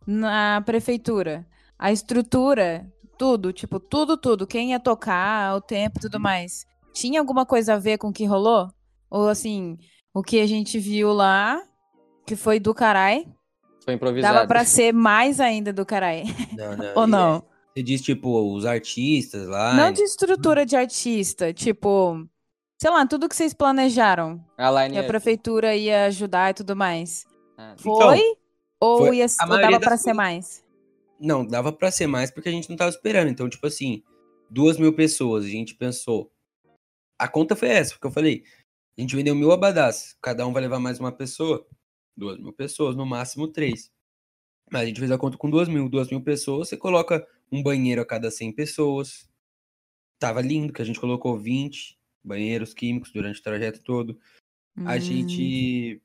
[0.05, 1.45] na prefeitura,
[1.77, 7.19] a estrutura, tudo, tipo, tudo, tudo, quem ia tocar, o tempo e tudo mais, tinha
[7.19, 8.69] alguma coisa a ver com o que rolou?
[9.09, 9.77] Ou assim,
[10.13, 11.61] o que a gente viu lá,
[12.25, 13.25] que foi do carai,
[13.83, 14.33] Foi improvisado.
[14.35, 16.23] dava pra ser mais ainda do carai,
[16.57, 17.43] Não, não, ou não?
[17.73, 19.73] Você diz, tipo, os artistas lá.
[19.73, 22.27] Não e- de estrutura de artista, tipo,
[22.81, 27.25] sei lá, tudo que vocês planejaram, A a prefeitura ia ajudar e tudo mais.
[27.57, 28.21] Ah, Foi?
[28.81, 30.65] Ou foi ia, a ou dava das pra ser mais?
[31.19, 33.29] Não, dava pra ser mais porque a gente não tava esperando.
[33.29, 34.03] Então, tipo assim,
[34.49, 36.31] duas mil pessoas, a gente pensou.
[37.17, 38.43] A conta foi essa, porque eu falei,
[38.97, 41.65] a gente vendeu mil abadás, cada um vai levar mais uma pessoa,
[42.17, 43.91] duas mil pessoas, no máximo três.
[44.71, 47.61] Mas a gente fez a conta com duas mil, duas mil pessoas, você coloca um
[47.61, 49.29] banheiro a cada 100 pessoas.
[50.17, 54.19] Tava lindo, que a gente colocou 20 banheiros químicos durante o trajeto todo.
[54.85, 54.99] A Hum.
[54.99, 56.01] gente.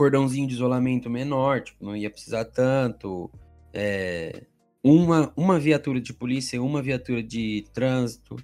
[0.00, 3.30] Cordãozinho de isolamento menor, tipo, não ia precisar tanto.
[3.70, 4.44] É,
[4.82, 8.36] uma, uma viatura de polícia e uma viatura de trânsito.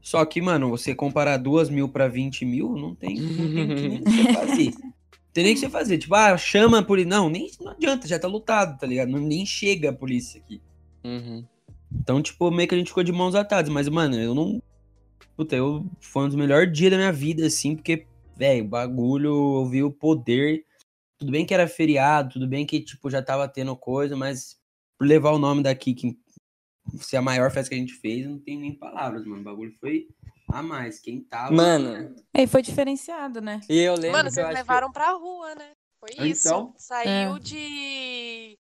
[0.00, 3.98] Só que, mano, você comparar duas mil pra 20 mil, não tem, não tem nem
[3.98, 4.72] o que você fazer.
[5.32, 5.98] Tem nem o que você fazer.
[5.98, 7.10] Tipo, ah, chama a polícia.
[7.10, 9.10] Não, nem, não adianta, já tá lotado, tá ligado?
[9.10, 10.60] Não, nem chega a polícia aqui.
[11.04, 11.44] Uhum.
[11.92, 13.70] Então, tipo, meio que a gente ficou de mãos atadas.
[13.70, 14.60] Mas, mano, eu não.
[15.36, 15.86] Puta, eu.
[16.00, 18.06] Foi um dos melhores dias da minha vida, assim, porque,
[18.40, 19.28] velho, o bagulho,
[19.60, 20.64] eu vi o poder.
[21.18, 24.58] Tudo bem que era feriado, tudo bem que, tipo, já tava tendo coisa, mas
[24.98, 26.18] por levar o nome daqui, que
[27.00, 29.42] ser a maior festa que a gente fez, não tem nem palavras, mano.
[29.42, 30.08] O bagulho foi
[30.48, 30.98] a mais.
[30.98, 31.52] Quem tava.
[31.52, 33.60] Mano, E foi diferenciado, né?
[33.68, 35.72] e eu lembro Mano, vocês acho que- levaram pra rua, né?
[36.00, 36.48] Foi isso.
[36.48, 36.74] então?
[36.78, 37.38] Saiu É.
[37.38, 38.58] de,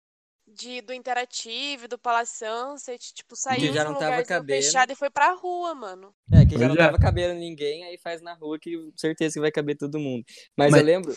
[0.52, 0.80] de.
[0.82, 4.62] do Interativo, do Palace Sunset, tipo, saiu já de um não tava cabendo.
[4.62, 6.12] fechado e foi pra rua, mano.
[6.32, 6.78] É, que já não é.
[6.78, 10.24] tava cabendo ninguém, aí faz na rua que certeza que vai caber todo mundo.
[10.56, 11.14] Mas, Mas- eu lembro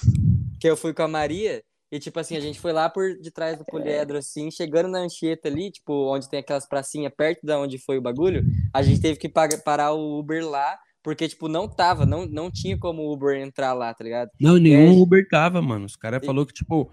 [0.59, 3.57] que eu fui com a Maria e, tipo assim, a gente foi lá por detrás
[3.57, 7.77] do poliedro, assim, chegando na Anchieta ali, tipo, onde tem aquelas pracinhas perto da onde
[7.77, 8.43] foi o bagulho,
[8.73, 12.49] a gente teve que pagar, parar o Uber lá, porque, tipo, não tava, não, não
[12.49, 14.31] tinha como o Uber entrar lá, tá ligado?
[14.41, 15.01] Não, nenhum É.
[15.01, 15.85] Uber tava, mano.
[15.85, 16.91] Os caras E- falaram que, tipo.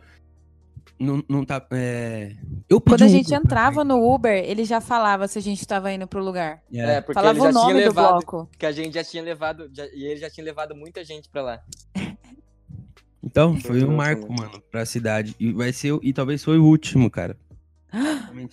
[1.03, 1.67] Não, não tá.
[1.73, 2.37] É...
[2.69, 5.67] Eu Quando a um gente pra entrava no Uber, ele já falava se a gente
[5.67, 6.63] tava indo pro lugar.
[6.73, 7.01] É, É.
[7.01, 8.51] porque falava ele já o nome tinha do levado, bloco.
[8.59, 11.43] que a gente já tinha levado, já- e ele já tinha levado muita gente pra
[11.43, 11.61] lá.
[13.23, 14.37] Então, Foi um marco, né?
[14.41, 15.35] mano, pra cidade.
[15.39, 17.37] E vai ser, e talvez foi o último, cara.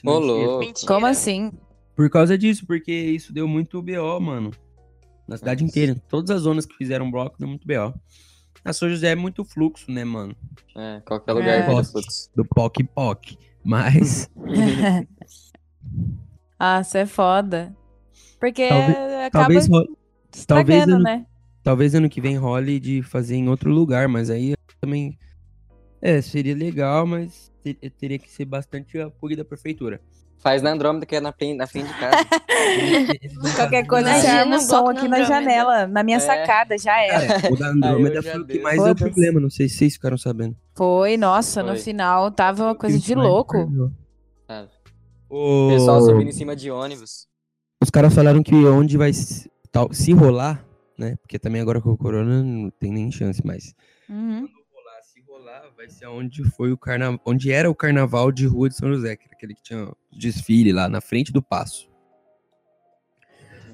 [0.05, 0.59] Ô, louco.
[0.65, 0.88] Mentira.
[0.88, 1.51] Como assim?
[1.95, 4.51] Por causa disso, porque isso deu muito BO, mano.
[5.27, 5.71] Na cidade Nossa.
[5.71, 6.01] inteira.
[6.07, 7.93] Todas as zonas que fizeram bloco deu muito BO.
[8.63, 10.36] A São José é muito fluxo, né, mano?
[10.76, 11.67] É, qualquer lugar É.
[11.67, 12.30] vira fluxo.
[12.36, 13.38] Do POC POC.
[13.63, 14.30] Mas
[16.60, 17.76] ah, você é foda.
[18.39, 19.67] Porque Talvez- acaba talvez,
[20.48, 21.26] talvez ano- né?
[21.63, 25.17] talvez ano que vem role de fazer em outro lugar, mas aí também.
[26.02, 30.00] É, seria legal, mas te- teria que ser bastante apoio da prefeitura.
[30.39, 32.15] Faz na Andrômeda, que é na frente, na frente de casa.
[33.58, 36.19] Qualquer coisa você arma o som aqui na janela, na minha É.
[36.21, 37.41] sacada, já era.
[37.41, 39.93] Cara, o da Andrômeda já foi o que mais deu problema, não sei se vocês
[39.93, 40.56] ficaram sabendo.
[40.75, 41.80] Foi, nossa, no Foi.
[41.80, 43.58] final tava uma coisa de louco.
[45.30, 47.28] O pessoal subindo em cima de ônibus.
[47.84, 50.63] Os caras falaram que onde vai se, tal- se rolar,
[50.97, 51.15] né?
[51.21, 53.73] Porque também agora com o corona não tem nem chance mais.
[54.10, 54.47] Uhum.
[55.80, 59.15] Vai ser onde foi o carnaval, onde era o carnaval de Rua de São José,
[59.15, 61.89] que era aquele que tinha desfile lá na frente do passo.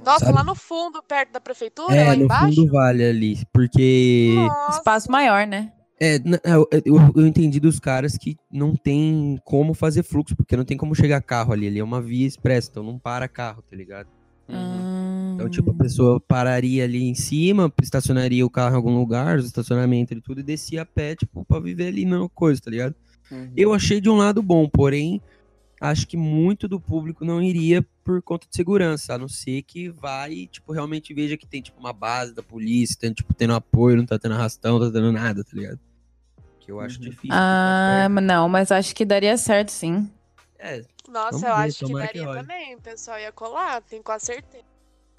[0.03, 0.33] Nossa, sabe?
[0.37, 2.45] lá no fundo, perto da prefeitura, é, lá no embaixo?
[2.45, 4.77] fundo do vale ali, porque Nossa.
[4.77, 5.73] Espaço maior, né?
[5.99, 10.55] é, n- eu, eu- eu entendi dos caras que não tem como fazer fluxo, porque
[10.55, 13.63] não tem como chegar carro ali, ali é uma via expressa, então não para carro,
[13.63, 14.07] tá ligado?
[14.47, 15.33] Uhum.
[15.35, 19.45] Então, tipo, a pessoa pararia ali em cima, estacionaria o carro em algum lugar, os
[19.45, 22.95] estacionamentos e tudo, e descia a pé, tipo, pra viver ali na coisa, tá ligado?
[23.29, 23.51] Uhum.
[23.55, 25.21] Eu achei de um lado bom, porém,
[25.81, 29.89] acho que muito do público não iria por conta de segurança, a não ser que
[29.89, 33.53] vai e, tipo, realmente veja que tem, tipo, uma base da polícia, tem, tipo, tendo
[33.55, 35.79] apoio, não tá tendo arrastão, não tá tendo nada, tá ligado?
[36.61, 37.09] Que eu acho Uhum.
[37.09, 37.29] difícil.
[37.31, 40.09] Ah, não, mas acho que daria certo, sim.
[40.57, 40.83] É,
[41.15, 42.39] Nossa, Vamos eu ver, acho que que daria role.
[42.41, 42.75] também.
[42.75, 44.65] O pessoal ia colar, tenho quase certeza.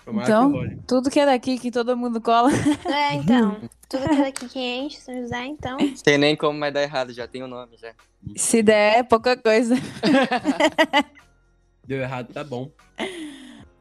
[0.04, 2.50] tomara Então, que tudo que é daqui, que todo mundo cola.
[2.84, 3.56] É, então.
[3.88, 5.76] Tudo que é daqui que enche, São José, então.
[6.02, 7.94] Tem nem como mais dar errado, já tem o nome já.
[8.34, 9.76] Se der, é pouca coisa.
[11.86, 12.68] Deu errado, tá bom.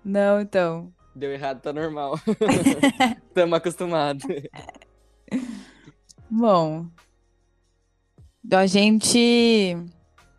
[0.05, 0.93] Não, então.
[1.15, 2.19] Deu errado, tá normal.
[3.33, 4.19] Tamo acostumado.
[6.29, 6.85] Bom.
[8.53, 9.75] A gente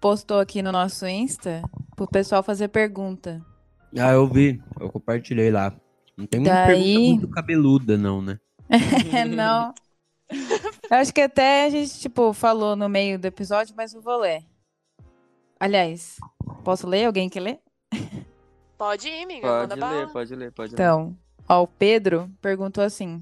[0.07, 1.63] postou aqui no nosso Insta
[1.97, 3.45] pro pessoal fazer pergunta.
[3.99, 5.75] Ah, eu vi, eu compartilhei lá.
[6.17, 8.39] Não tem muita Daí- pergunta muito cabeluda, não, né?
[9.13, 9.75] É, não.
[10.31, 14.19] Eu acho que até a gente, tipo, falou no meio do episódio, mas não vou
[14.21, 14.45] ler.
[15.59, 16.19] Aliás,
[16.63, 17.07] posso ler?
[17.07, 17.59] Alguém quer ler?
[18.79, 19.41] Pode ir, amiga.
[19.49, 20.07] Pode manda ler, bala.
[20.13, 20.75] pode ler, pode ler.
[20.75, 21.17] Então,
[21.49, 23.21] ó, o Pedro perguntou assim: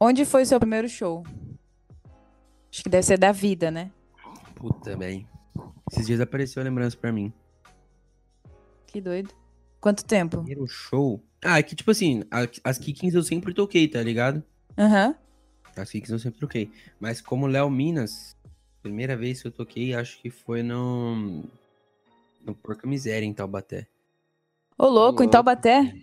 [0.00, 1.22] Onde foi seu primeiro show?
[2.72, 3.90] Acho que deve ser da vida, né?
[4.54, 5.26] Puta, bem.
[5.92, 7.32] Esses dias apareceu a lembrança pra mim.
[8.86, 9.30] Que doido.
[9.80, 10.38] Quanto tempo?
[10.38, 11.22] Primeiro show.
[11.44, 14.42] Ah, é que tipo assim, a- as Kikins eu sempre toquei, tá ligado?
[14.78, 15.14] Aham.
[15.76, 16.70] As Kikins eu sempre toquei.
[17.00, 18.36] Mas como Léo Minas,
[18.82, 21.42] primeira vez que eu toquei, acho que foi no.
[22.44, 23.86] No Porca Miséria, em Taubaté.
[24.78, 25.28] Ô, louco, em.
[25.28, 25.94] Taubaté?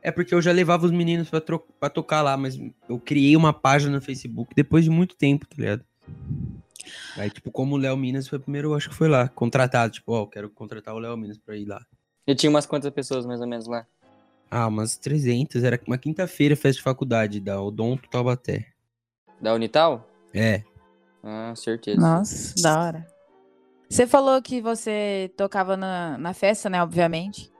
[0.00, 2.56] É porque eu já levava os meninos pra, pra tocar lá, mas
[2.88, 5.84] eu criei uma página no Facebook depois de muito tempo, tá ligado?
[7.16, 9.92] Aí, tipo, como o Léo Minas foi primeiro, eu acho que foi lá, contratado.
[9.92, 11.80] Tipo, ó, eu quero contratar o Léo Minas pra ir lá.
[12.26, 13.86] E tinha umas quantas pessoas mais ou menos lá?
[14.50, 15.62] Ah, umas 300.
[15.64, 18.66] Era uma quinta-feira, festa de faculdade da Odonto Taubaté.
[19.40, 20.08] Da Unital?
[20.34, 20.62] É.
[21.22, 22.00] Ah, certeza.
[22.00, 23.06] Nossa, da hora.
[23.88, 26.82] Você falou que você tocava na, na festa, né?
[26.82, 27.50] Obviamente.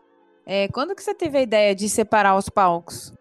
[0.44, 3.12] É, quando que você teve a ideia de separar os palcos?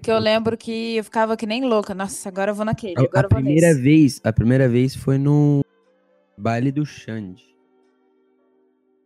[0.00, 1.94] Porque eu lembro que eu ficava que nem louca.
[1.94, 3.80] Nossa, agora eu vou naquele, A, agora a eu vou primeira nesse.
[3.80, 5.62] vez, a primeira vez foi no
[6.36, 7.44] baile do Xande.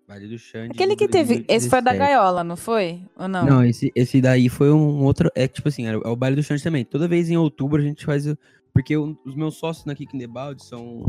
[0.08, 0.70] Baile do Xande.
[0.72, 1.44] Aquele que teve.
[1.46, 1.98] Esse foi da 2017.
[1.98, 3.02] gaiola, não foi?
[3.16, 3.44] Ou não?
[3.46, 5.30] Não, esse, esse daí foi um outro.
[5.34, 6.84] É tipo assim, é o baile do Xande também.
[6.86, 8.24] Toda vez em outubro a gente faz.
[8.72, 11.04] Porque o- os meus sócios na Kick Balde são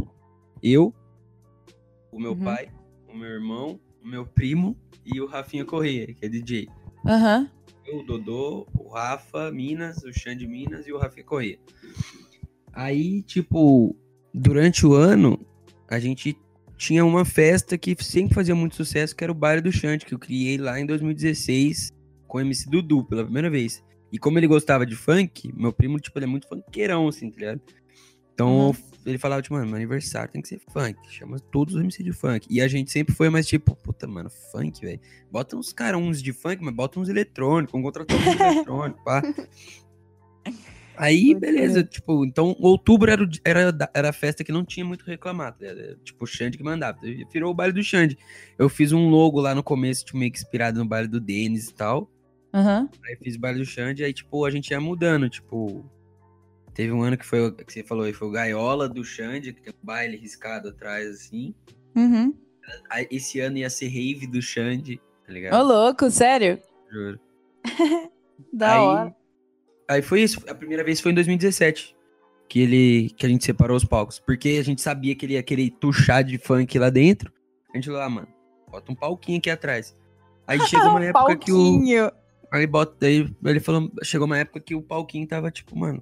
[0.62, 0.94] eu,
[2.12, 2.44] o meu Uhum.
[2.44, 2.68] pai,
[3.08, 6.68] o meu irmão, o meu primo e o Rafinha Correia, que é DJ.
[7.08, 7.44] Aham.
[7.44, 7.59] Eu,
[7.94, 11.60] o Dodô, o Rafa Minas, o Xande Minas e o Rafinha Correia.
[12.74, 13.96] Aí, tipo,
[14.34, 15.40] durante o ano,
[15.90, 16.38] a gente
[16.78, 20.14] tinha uma festa que sempre fazia muito sucesso, que era o Baile do Xande, que
[20.14, 21.94] eu criei lá em 2016
[22.28, 23.84] com o MC Dudu, pela primeira vez.
[24.12, 27.40] E como ele gostava de funk, meu primo, tipo, ele é muito funkeirão, assim, tá
[27.40, 27.62] ligado?
[28.40, 28.76] Então, Uhum.
[29.06, 30.98] ele falava, tipo, mano, meu aniversário tem que ser funk.
[31.10, 32.48] Chama todos os MC de funk.
[32.50, 35.00] E a gente sempre foi mais, tipo, puta, mano, funk, velho.
[35.30, 39.22] Bota uns caras, uns de funk, mas bota uns eletrônicos, um contratou uns eletrônicos, pá.
[40.96, 45.58] Aí, beleza, tipo, então outubro era, era, era a festa que não tinha muito reclamado,
[45.60, 45.66] tá?
[45.66, 46.98] Era, tipo, o Xande que mandava.
[47.32, 48.18] Virou o baile do Xande.
[48.58, 51.70] Eu fiz um logo lá no começo, tipo, meio que inspirado no baile do Denis
[51.70, 52.10] e tal.
[52.54, 52.90] Aham.
[53.06, 55.86] Aí fiz o baile do Xande, aí, tipo, a gente ia mudando, tipo.
[56.80, 59.62] Teve um ano que foi que você falou aí, foi o Gaiola do Xande, que
[59.62, 61.54] tem um baile riscado atrás, assim.
[61.94, 62.34] Uhum.
[63.12, 65.68] esse ano ia ser rave do Xande, tá Ô, ligado?
[65.68, 66.58] louco, sério?
[66.90, 67.20] Juro.
[68.54, 69.16] Da aí, hora.
[69.90, 70.42] Aí foi isso.
[70.50, 71.98] A primeira vez foi em 2017.
[72.48, 74.18] Que, ele, que a gente separou os palcos.
[74.18, 77.30] Porque a gente sabia que ele ia querer tuchar de funk lá dentro.
[77.74, 78.28] A gente falou, ah, mano,
[78.72, 79.94] bota um palquinho aqui atrás.
[80.48, 81.74] Aí chegou uma época que o.
[81.74, 82.12] Palquinho.
[82.50, 82.96] Aí bota.
[82.98, 83.92] Daí ele falou.
[84.02, 86.02] Chegou uma época que o palquinho tava, tipo, mano,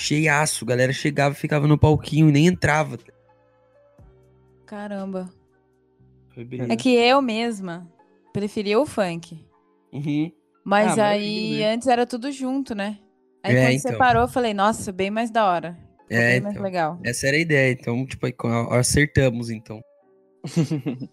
[0.00, 0.64] cheiaço.
[0.64, 2.98] A galera chegava, ficava no palquinho e nem entrava.
[4.66, 5.28] Caramba.
[6.34, 6.62] Foi bem.
[6.70, 7.86] É que eu mesma
[8.32, 9.44] preferia o funk.
[9.92, 10.30] Uhum.
[10.64, 11.72] Mas Ah, aí né?
[11.74, 12.98] antes era tudo junto, né?
[13.42, 13.90] Aí É, quando então.
[13.92, 15.76] separou, eu falei, nossa, bem mais da hora.
[16.02, 16.62] Ficou É, bem mais então.
[16.64, 16.98] legal.
[17.04, 17.72] Essa era a ideia.
[17.72, 18.26] Então, tipo,
[18.70, 19.80] acertamos, então.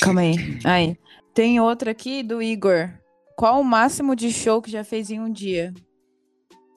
[0.00, 0.34] Calma aí.
[0.64, 0.96] Aí.
[1.34, 2.90] Tem outra aqui do Igor.
[3.42, 5.74] Qual o máximo de show que já fez em um dia?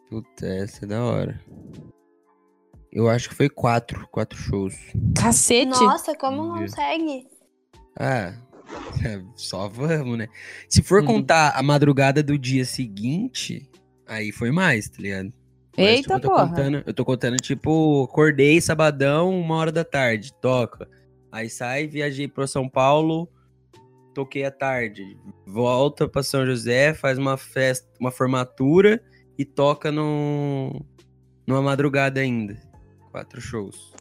[0.09, 1.39] Puta, essa é da hora.
[2.91, 4.07] Eu acho que foi quatro.
[4.07, 4.73] Quatro shows.
[5.15, 5.67] Cacete!
[5.69, 7.27] Nossa, como consegue?
[7.95, 8.33] Ah,
[9.37, 10.27] só vamos, né?
[10.67, 11.05] Se for Uhum.
[11.05, 13.69] contar a madrugada do dia seguinte,
[14.07, 15.31] aí foi mais, tá ligado?
[15.77, 16.47] Mas, tipo, Eita, eu tô porra.
[16.47, 20.89] contando, eu tô contando, tipo, acordei sabadão, uma hora da tarde, toca.
[21.31, 23.29] Aí sai, viajei pra São Paulo,
[24.15, 25.17] toquei à tarde.
[25.45, 29.03] Volta pra São José, faz uma festa, uma formatura
[29.37, 30.83] e toca no,
[31.45, 32.57] numa madrugada ainda.
[33.11, 33.93] Quatro shows.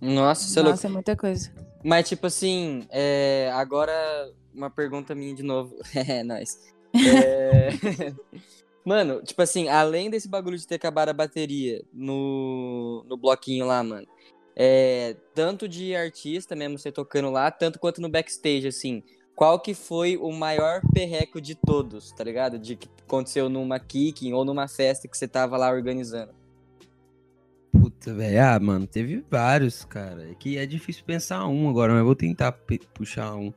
[0.00, 0.62] Nossa, você é.
[0.64, 1.50] Nossa, é muita coisa.
[1.84, 3.92] Mas, tipo assim, é, agora
[4.52, 5.76] uma pergunta minha de novo.
[5.94, 6.58] É, nóis.
[6.94, 7.70] É,
[8.84, 13.80] Mano, tipo assim, além desse bagulho de ter acabado a bateria no, no bloquinho lá,
[13.82, 14.06] mano.
[14.54, 19.02] É, tanto de artista mesmo, você tocando lá, tanto quanto no backstage, assim.
[19.34, 22.58] Qual que foi o maior perreco de todos, tá ligado?
[22.58, 26.32] De que aconteceu numa kicking ou numa festa que você tava lá organizando.
[27.72, 28.42] Puta, velho.
[28.44, 30.30] Ah, mano, teve vários, cara.
[30.30, 33.52] É que é difícil pensar um agora, mas vou tentar puxar um.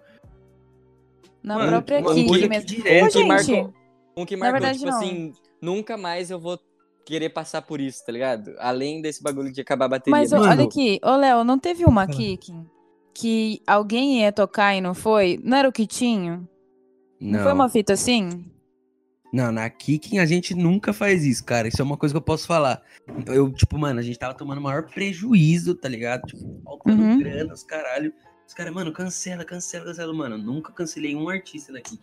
[1.43, 2.67] Na Mano, própria Kik coisa que mesmo.
[2.67, 3.73] direto- Ô, Um que marcou,
[4.17, 4.97] um que na marcou verdade, tipo não.
[4.97, 6.57] assim, nunca mais eu vou
[7.05, 8.55] querer passar por isso, tá ligado?
[8.59, 10.11] Além desse bagulho de acabar a bateria.
[10.19, 10.43] mas Mano.
[10.45, 10.99] olha aqui.
[11.03, 12.17] Ô, Léo, não teve uma Fala.
[12.17, 12.65] Kicking
[13.13, 15.39] que alguém ia tocar e não foi?
[15.41, 16.45] Não era o Kitinho?
[17.21, 18.43] Não, Não, foi uma fita assim?
[19.31, 21.67] não, na Kicking a gente nunca faz isso, cara.
[21.69, 22.81] Isso é uma coisa que eu posso falar.
[23.27, 26.23] Eu, tipo, mano, a gente tava tomando maior prejuízo, tá ligado?
[26.27, 27.19] Tipo, faltando Uhum.
[27.19, 28.11] grana, os caralho.
[28.47, 30.13] Os caras, mano, cancela, cancela, cancela.
[30.13, 31.97] Mano, eu nunca cancelei um artista daqui.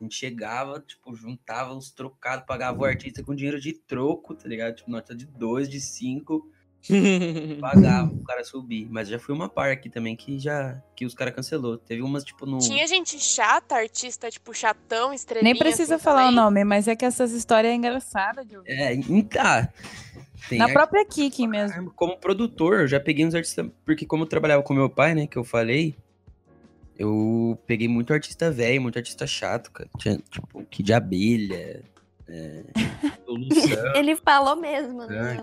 [0.00, 4.48] A gente chegava, tipo, juntava os trocados, pagava o artista com dinheiro de troco, tá
[4.48, 4.76] ligado?
[4.76, 6.48] Tipo, nota de dois, de cinco.
[7.60, 8.86] pagava o cara subir.
[8.88, 11.76] Mas já foi uma par aqui também que já que os caras cancelou.
[11.76, 12.58] Teve umas, tipo, no.
[12.58, 15.52] Tinha gente chata, artista, tipo, chatão, estrelinha.
[15.52, 16.36] Nem precisa assim, falar o também.
[16.36, 18.70] nome, mas é que essas histórias é engraçada de ouvir.
[18.70, 19.68] É, então.
[20.48, 21.90] Tem Na artista própria Kicking mesmo.
[21.92, 23.68] Como produtor, eu já peguei uns artistas.
[23.84, 25.96] Porque como eu trabalhava com meu pai, né, que eu falei,
[26.98, 29.88] eu peguei muito artista velho, muito artista chato, cara.
[29.98, 31.82] Tinha, tipo, Kid de Abelha.
[32.26, 32.64] É,
[33.24, 33.94] Solução.
[33.96, 35.40] Ele falou mesmo, né?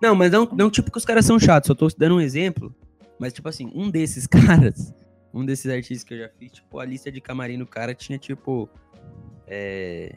[0.00, 2.74] Não, mas não, não tipo que os caras são chatos, só tô dando um exemplo.
[3.18, 4.94] Mas, tipo assim, um desses caras,
[5.32, 8.18] um desses artistas que eu já fiz, tipo, a lista de camarim do cara tinha,
[8.18, 8.68] tipo.
[9.46, 10.14] É.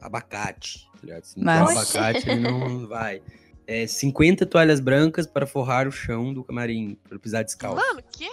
[0.00, 1.24] Abacate, tá ligado?
[1.24, 3.20] Se não tem Mas- abacate, ele não vai.
[3.66, 7.84] É, 50 toalhas brancas para forrar o chão do camarim, pra ele pisar descalço.
[7.84, 8.30] Mano, que?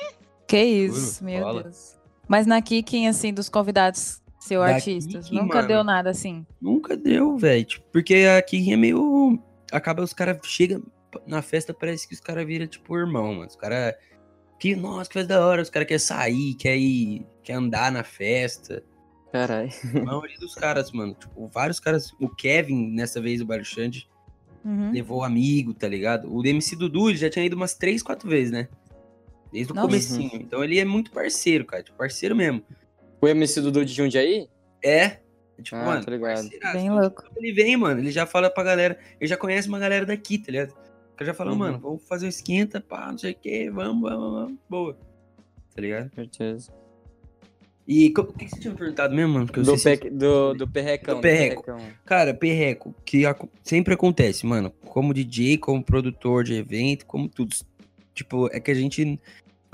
[0.47, 1.63] Que isso, Juro, meu fala.
[1.63, 1.95] Deus.
[2.27, 5.67] Mas na Kicking, assim, dos convidados seu Da artistas, Kicking, nunca mano.
[5.67, 6.45] deu nada assim.
[6.61, 7.65] Nunca deu, velho.
[7.65, 9.39] Tipo, porque aqui é meio.
[9.71, 10.83] Acaba os caras chegam
[11.25, 13.47] na festa, parece que os caras viram, tipo, irmão, mano.
[13.47, 13.93] Os caras.
[14.59, 15.61] Que, nossa, que festa da hora.
[15.61, 17.25] Os caras querem sair, quer ir.
[17.43, 18.83] Quer andar na festa.
[19.31, 19.69] Caralho.
[19.95, 21.13] A maioria dos caras, mano.
[21.13, 22.11] Tipo, vários caras.
[22.21, 24.07] O Kevin, nessa vez, o Bairro Xande,
[24.63, 24.91] Uhum.
[24.91, 26.27] levou amigo, tá ligado?
[26.33, 28.67] O MC Dudu, ele já tinha ido umas três, quatro vezes, né?
[29.56, 29.88] Desde o Nossa.
[29.88, 30.32] comecinho.
[30.36, 31.82] Então ele é muito parceiro, cara.
[31.82, 32.62] Tipo, parceiro mesmo.
[33.22, 34.47] O MC Dudu de Jundiaí?
[34.84, 35.20] É.
[35.64, 36.06] Tipo, Ah, mano.
[36.06, 37.24] Bem Então, louco.
[37.38, 38.99] Ele vem, mano, ele já fala pra galera.
[39.20, 40.72] Ele já conhece uma galera daqui, tá ligado?
[40.72, 41.58] O cara já fala, Uhum.
[41.58, 44.58] mano, vamos fazer um esquenta, pá, não sei o que, vamos, vamos, vamos.
[44.70, 44.97] Boa.
[45.74, 46.14] Tá ligado?
[46.14, 46.74] Certeza.
[47.88, 49.47] E o que que você tinha perguntado mesmo, mano?
[49.56, 50.10] Eu Do, sei se- pe...
[50.10, 51.16] do, do perrecão.
[51.16, 51.64] Do perreco.
[51.64, 51.88] perrecão.
[52.03, 53.22] Cara, perreco, que
[53.64, 54.72] sempre acontece, mano.
[54.86, 57.56] Como DJ, como produtor de evento, como tudo.
[58.14, 59.20] Tipo, é que a gente.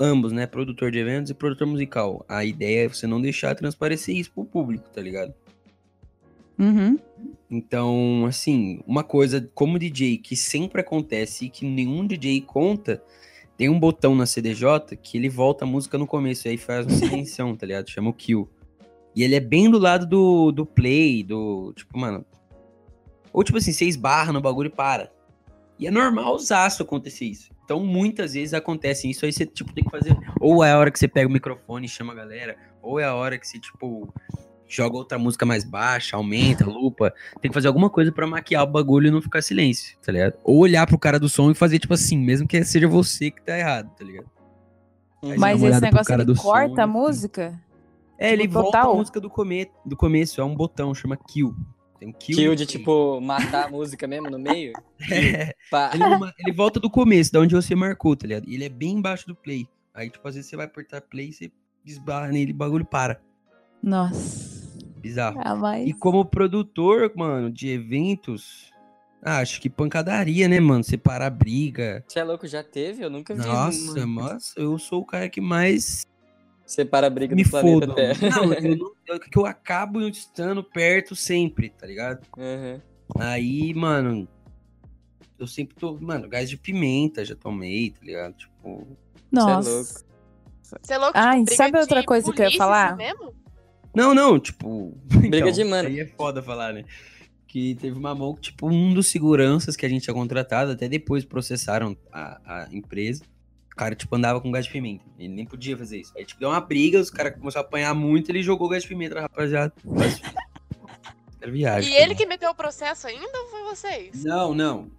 [0.04, 0.48] Ambos, né?
[0.48, 2.26] Produtor de eventos e produtor musical.
[2.28, 5.32] A ideia é você não deixar transparecer isso pro público, tá ligado?
[6.58, 6.98] Uhum.
[7.48, 13.00] Então, assim, uma coisa como DJ que sempre acontece e que nenhum DJ conta,
[13.56, 16.84] tem um botão na CDJ que ele volta a música no começo e aí faz
[16.84, 17.88] uma silenção, tá ligado?
[17.88, 18.50] Chama o kill.
[19.14, 21.72] E ele é bem do lado do, do play, do.
[21.76, 22.26] Tipo, mano.
[23.32, 25.12] Ou tipo assim, você esbarra no bagulho e para.
[25.78, 27.52] E é normal usaço acontecer isso.
[27.72, 30.14] Então muitas vezes acontece isso, aí você, tipo, tem que fazer...
[30.38, 33.04] Ou é a hora que você pega o microfone e chama a galera, ou é
[33.04, 34.12] a hora que você, tipo,
[34.68, 37.14] joga outra música mais baixa, aumenta, lupa.
[37.40, 40.34] Tem que fazer alguma coisa pra maquiar o bagulho e não ficar silêncio, tá ligado?
[40.44, 43.42] Ou olhar pro cara do som e fazer, tipo assim, mesmo que seja você que
[43.42, 44.26] tá errado, tá ligado?
[45.38, 47.58] Mas uma esse negócio ele do som corta a música?
[48.18, 48.92] É, ele Tipo, volta total.
[48.92, 49.70] a música do, come...
[49.86, 51.56] do começo, é um botão, chama kill.
[52.02, 52.36] Tem um kill.
[52.36, 54.72] Kill de, tipo, matar a música mesmo no meio.
[55.10, 55.52] É,
[55.94, 58.48] ele, ele volta do começo, da onde você marcou, tá ligado?
[58.48, 59.66] E ele é bem embaixo do play.
[59.92, 61.52] Aí, tipo, às vezes você vai apertar play e você
[61.84, 63.20] esbarra nele e o bagulho para.
[63.82, 64.78] Nossa.
[64.98, 65.40] Bizarro.
[65.42, 65.88] Ah, mas...
[65.88, 68.70] E como produtor, mano, de eventos,
[69.20, 70.84] ah, acho que pancadaria, né, mano?
[70.84, 72.04] Separar briga.
[72.06, 73.04] Você é louco, já teve?
[73.04, 73.46] Eu nunca vi.
[73.46, 76.04] Nossa, mas eu sou o cara que mais
[76.66, 77.94] Separa a briga me do planeta fodo.
[77.94, 78.30] Terra.
[78.30, 82.26] Não, eu, não- eu- que eu acabo estando perto sempre, tá ligado?
[82.36, 82.80] Uhum.
[83.18, 84.26] Aí, mano,
[85.38, 85.98] eu sempre tô.
[86.00, 88.34] Mano, gás de pimenta já tomei, tá ligado?
[88.34, 88.96] Tipo.
[89.30, 90.04] Nossa.
[90.80, 91.12] Você é louco?
[91.14, 92.88] Ai, tipo, sabe outra coisa que eu ia falar?
[92.94, 93.34] assim mesmo?
[93.94, 94.96] Não, não, tipo.
[95.04, 95.88] Briga de mano.
[95.88, 96.84] Aí é foda falar, né?
[97.46, 100.88] Que teve uma mão que, tipo, um dos seguranças que a gente tinha contratado, até
[100.88, 103.22] depois processaram a, a empresa.
[103.72, 105.04] O cara, tipo, andava com gás de pimenta.
[105.18, 106.12] Ele nem podia fazer isso.
[106.16, 108.88] Aí, tipo, deu uma briga, os caras começaram a apanhar muito, ele jogou gás de
[108.88, 109.72] pimenta, na rapaziada.
[109.84, 110.20] Mas-
[111.40, 111.90] Era viagem.
[111.92, 112.16] E ele também.
[112.18, 114.22] que meteu o processo ainda ou foi vocês?
[114.24, 114.90] Não, não.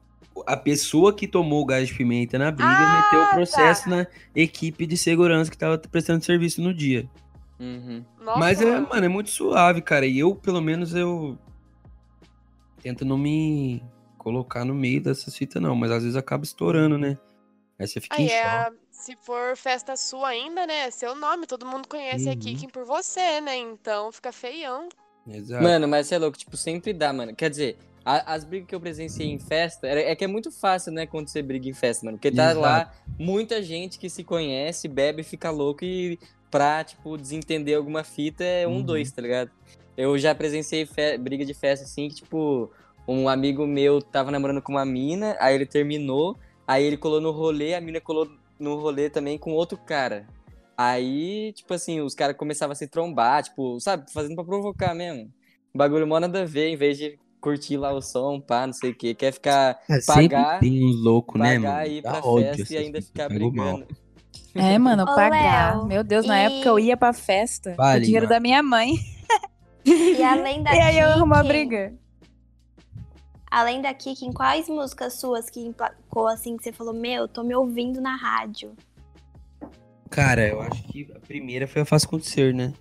[0.47, 3.89] A pessoa que tomou o gás de pimenta na briga Ah, meteu o processo tá.
[3.91, 7.07] na equipe de segurança que tava prestando serviço no dia.
[7.59, 8.03] Uhum.
[8.19, 10.05] Nossa, Mas é, mano, é muito suave, cara.
[10.07, 11.37] E eu, pelo menos, eu
[12.81, 13.81] tento não me
[14.17, 15.75] colocar no meio dessas fitas, não.
[15.75, 17.17] Mas às vezes acaba estourando, né?
[17.79, 18.47] Aí você fica Aí em é, choque.
[18.55, 20.87] a- se for festa sua ainda, né?
[20.87, 22.37] é Seu nome, todo mundo conhece a Uhum.
[22.39, 23.57] Kikin por você, né?
[23.57, 24.87] Então fica feião.
[25.27, 25.63] Exato.
[25.63, 27.35] Mano, mas você é louco, tipo, sempre dá, mano.
[27.35, 30.51] Quer dizer, a- as brigas que eu presenciei em festa, é, é que é muito
[30.51, 32.17] fácil, né, acontecer briga em festa, mano.
[32.17, 32.59] Porque tá Exato.
[32.59, 36.19] lá muita gente que se conhece, bebe, fica louco e
[36.51, 38.83] pra, tipo, desentender alguma fita é um, Uhum.
[38.83, 39.49] dois, tá ligado?
[39.97, 40.87] Eu já presenciei
[41.19, 42.71] briga de festa, assim, que, tipo,
[43.07, 46.37] um amigo meu tava namorando com uma mina, aí ele terminou,
[46.67, 48.27] aí ele colou no rolê, a mina colou
[48.59, 50.25] no rolê também com outro cara.
[50.77, 55.29] Aí, tipo assim, os caras começavam a se trombar, tipo, sabe, fazendo pra provocar mesmo.
[55.73, 58.91] Bagulho mó nada a ver, em vez de curtir lá o som, pá, não sei
[58.91, 59.13] o que.
[59.13, 61.87] Quer ficar, É, pagar- tem uns loucos, né, pagar mano?
[61.87, 63.37] e ir pra ódio festa e ainda ficar mal.
[63.37, 63.87] brigando.
[64.55, 65.75] É, mano, Ô, pagar.
[65.77, 67.75] Léo, Meu Deus, na e- época eu ia pra festa.
[67.75, 68.35] Vale, com o dinheiro mano.
[68.35, 68.93] da minha mãe.
[69.85, 71.93] E além da E aí eu arrumo a briga.
[73.53, 77.53] Além da Kikin, quais músicas suas que emplacou assim que você falou, meu, tô me
[77.53, 78.75] ouvindo na rádio?
[80.09, 82.73] Cara, eu acho que a primeira foi a Faça Acontecer, né?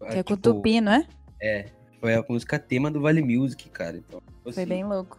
[0.00, 1.06] Que é com o Tipo, Tupi, não é?
[1.40, 1.66] É,
[2.00, 3.98] foi a música tema do Vale Music, cara.
[3.98, 5.16] Então, tipo Foi assim, bem louco.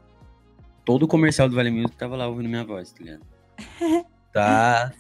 [0.84, 3.26] todo o comercial do Vale Music tava lá ouvindo minha voz, tá ligado?
[4.34, 4.94] Tá.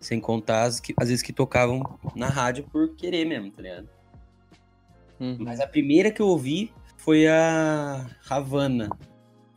[0.00, 1.80] Sem contar as, que, as vezes que tocavam
[2.16, 3.88] na rádio por querer mesmo, tá ligado?
[5.20, 5.36] Uhum.
[5.38, 6.72] Mas a primeira que eu ouvi
[7.04, 8.88] foi a Havana.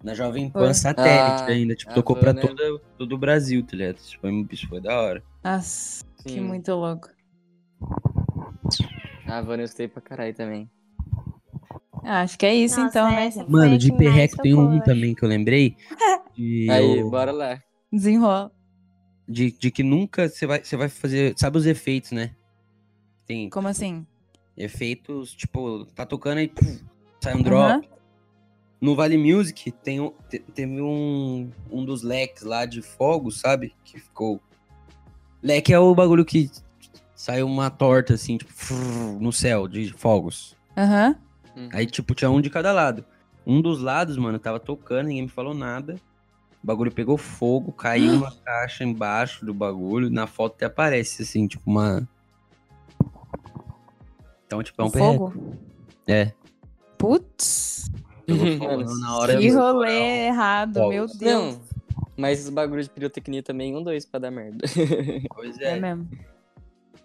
[0.03, 0.73] Na Jovem Pan Foi.
[0.75, 1.75] Satélite Ah, ainda.
[1.75, 2.47] Tipo, tocou pra Havana.
[2.47, 3.97] todo, todo o Brasil, tá ligado?
[3.97, 5.23] Isso foi, isso foi da hora.
[5.43, 7.09] Nossa, que muito louco.
[9.27, 10.69] A Havana eu escutei pra caralho também.
[12.03, 13.29] Ah, acho que é isso Nossa, então, né?
[13.49, 15.75] Mano, de perreco tem um também que eu lembrei.
[16.35, 17.59] De, Aí, bora lá.
[17.89, 18.51] Desenrola.
[19.27, 21.33] de, de que nunca você vai, você vai fazer.
[21.37, 22.35] Sabe os efeitos, né?
[23.25, 24.05] Tem Como assim?
[24.57, 26.83] efeitos, tipo, tá tocando aí, puf,
[27.25, 27.71] sai um drop.
[27.71, 27.81] Aham.
[28.81, 33.73] No Vale Music tem, um- te- teve um, um dos leques lá de fogo, sabe?
[33.83, 34.39] Que ficou.
[35.41, 36.51] Leque é o bagulho que
[37.15, 40.55] sai uma torta assim, tipo, frrr, no céu de fogos.
[40.77, 41.15] Aham.
[41.55, 41.69] Uhum.
[41.71, 43.03] Aí, tipo, tinha um de cada lado.
[43.47, 45.95] Um dos lados, mano, tava tocando, ninguém me falou nada.
[46.63, 50.09] O bagulho pegou fogo, caiu uma caixa embaixo do bagulho.
[50.11, 52.07] Na foto até aparece, assim, tipo, uma.
[54.45, 54.89] Então, tipo, é um.
[54.91, 55.33] Fogo?
[56.07, 56.33] É.
[57.07, 57.89] Putz.
[58.27, 61.19] Mano, fogo na hora Que do- rolê errado, meu Deus.
[61.21, 61.61] Não,
[62.17, 64.65] mas os bagulhos de pirotecnia também, um, dois pra dar merda.
[65.35, 65.79] Pois É é.
[65.79, 66.07] mesmo.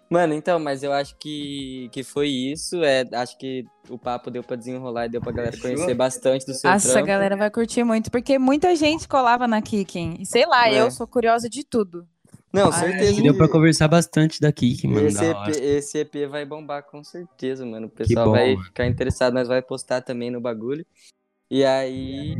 [0.09, 2.83] Mano, então, mas eu acho que, que foi isso.
[2.83, 6.53] É, acho que o papo deu pra desenrolar e deu pra galera conhecer bastante do
[6.53, 7.07] seu Nossa, a trampo.
[7.07, 10.17] galera vai curtir muito, porque muita gente colava na Kikin.
[10.19, 10.81] E sei lá, É.
[10.81, 12.05] eu sou curiosa de tudo.
[12.53, 13.21] Não, Ai, certeza.
[13.21, 17.01] Deu que pra conversar bastante daqui, que, mano, esse, EP, esse EP vai bombar com
[17.03, 17.87] certeza, mano.
[17.87, 18.65] O pessoal bom, vai mano.
[18.65, 20.85] ficar interessado, nós vai postar também no bagulho.
[21.49, 22.35] E aí.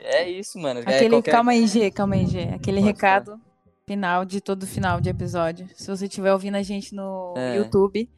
[0.00, 0.80] É isso, mano.
[0.80, 2.40] É Aquele, qualquer- calma aí, G, calma aí, G.
[2.54, 3.40] Aquele Pode recado
[3.86, 5.68] final de todo final de episódio.
[5.76, 7.56] Se você estiver ouvindo a gente no É.
[7.58, 8.08] YouTube,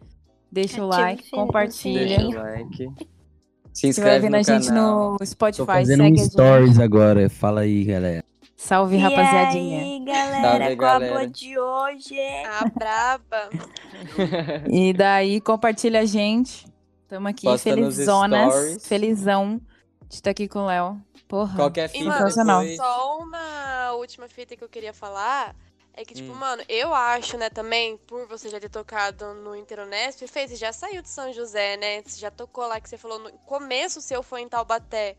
[0.53, 1.47] deixa o like, o sininho.
[1.47, 2.19] compartilha.
[2.19, 2.77] Deixa o like.
[2.77, 5.17] Se Se estiver inscreve ouvindo no a gente canal.
[5.21, 6.31] no Spotify, Tô fazendo segue um a gente.
[6.33, 7.29] stories agora.
[7.29, 8.25] Fala aí, galera.
[8.57, 9.81] Salve, E rapaziadinha.
[9.83, 11.29] aí, galera, Salve, qual a boa galera.
[11.29, 12.19] de hoje?
[12.47, 13.51] A braba.
[14.71, 16.67] E daí, compartilha a gente.
[17.09, 19.61] Tamo aqui Posta felizonas, felizão
[20.09, 21.01] de estar aqui com o Léo.
[21.29, 21.57] Porra.
[21.57, 22.61] Qualquer E, fita mano, Sensacional.
[22.61, 22.77] depois.
[22.77, 25.55] só uma última fita que eu queria falar
[25.93, 26.37] é que, tipo, Hum.
[26.37, 30.73] mano, eu acho, né, também, por você já ter tocado no Interunesp, fez, você já
[30.73, 32.03] saiu de São José, né?
[32.03, 35.17] Você já tocou lá, que você falou no começo o seu foi em Taubaté.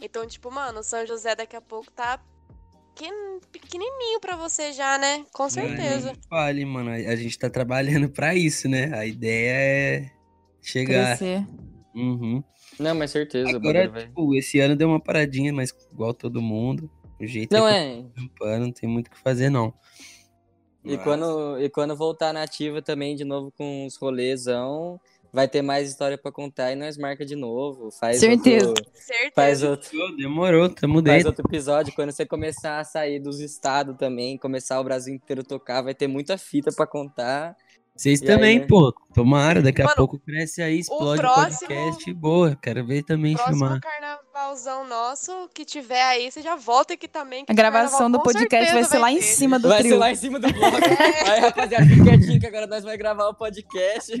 [0.00, 2.18] Então, tipo, mano, São José daqui a pouco tá
[2.94, 5.24] pequen- pequenininho pra você já, né?
[5.32, 6.12] Com certeza.
[6.12, 6.90] Não Fale, mano.
[6.90, 8.92] A gente tá trabalhando pra isso, né?
[8.94, 10.10] A ideia é
[10.62, 11.18] chegar.
[11.18, 11.46] Crescer.
[11.94, 12.42] Uhum.
[12.78, 13.50] Não, mas certeza.
[13.56, 16.90] Agora, bagulho tipo, esse ano deu uma paradinha, mas igual todo mundo.
[17.20, 18.02] O jeito Não é.
[18.42, 18.58] é.
[18.58, 19.72] não tem muito o que fazer, não.
[20.84, 25.00] E Mas- quando, e quando voltar na ativa também, de novo com os rolezão,
[25.34, 27.90] vai ter mais história pra contar e nós marca de novo.
[27.90, 28.68] Faz Certeza.
[28.68, 29.32] outro, Certeza.
[29.34, 31.28] faz outro, Demorou, tamo faz dentro.
[31.28, 31.92] outro episódio.
[31.94, 36.06] Quando você começar a sair dos estados também, começar o Brasil inteiro tocar, vai ter
[36.06, 37.56] muita fita pra contar.
[37.96, 38.66] Vocês E também, aí, né?
[38.66, 38.92] pô.
[39.14, 42.12] Tomara, daqui a Mano, pouco cresce aí, explode o, próximo- podcast.
[42.14, 43.80] Boa, quero ver também Próximo chamar.
[43.80, 47.44] carnavalzão nosso que tiver aí, você já volta aqui também.
[47.44, 49.92] que A gravação do podcast vai ser lá em cima do vai trio.
[49.92, 50.76] ser lá em cima do bloco.
[51.30, 54.12] aí, rapaziada, fica quietinho que agora nós vamos gravar o podcast.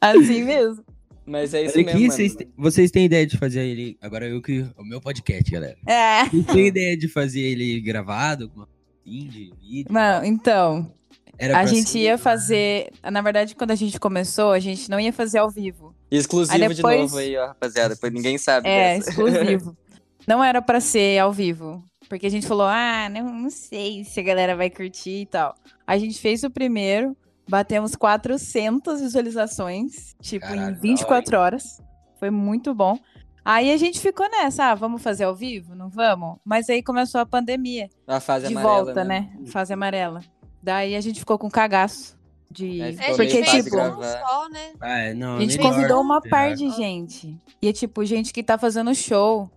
[0.00, 0.84] Assim mesmo.
[1.26, 3.98] Mas é isso Olha mesmo, vocês, têm- vocês têm ideia de fazer ele.
[4.00, 4.62] Agora eu que.
[4.78, 5.76] O meu podcast, galera.
[5.86, 6.24] É.
[6.24, 8.48] Vocês têm ideia de fazer ele gravado?
[8.48, 9.92] Com assim, de vídeo?
[9.92, 10.90] Mano, então,
[11.38, 12.90] Era a gente ser- ia fazer.
[13.10, 15.94] Na verdade, quando a gente começou, a gente não ia fazer ao vivo.
[16.10, 17.94] Exclusivo Aí de depois- novo aí, ó, rapaziada.
[17.94, 19.10] Depois ninguém sabe É, dessa.
[19.10, 19.76] exclusivo.
[20.26, 21.82] não era pra ser ao vivo.
[22.08, 25.54] Porque a gente falou, ah, não, não sei se a galera vai curtir e tal.
[25.86, 27.14] A gente fez o primeiro,
[27.48, 31.82] batemos 400 visualizações, tipo, Caralho, em da 24 horas.
[32.18, 32.98] Foi muito bom.
[33.44, 35.74] Aí a gente ficou nessa, ah, vamos fazer ao vivo?
[35.74, 36.38] Não vamos?
[36.44, 37.88] Mas aí começou a pandemia.
[38.06, 39.30] A fase de amarela, volta, né?
[39.38, 39.46] né?
[39.46, 40.20] Fase amarela.
[40.62, 42.16] Daí a gente ficou com cagaço
[42.50, 42.80] de.
[42.80, 44.72] É, ficou Porque, fácil tipo, um só, né?
[44.80, 46.48] Ah, é, não, a gente melhor convidou uma esperar.
[46.48, 47.36] par de gente.
[47.62, 49.50] E é tipo, gente que tá fazendo show.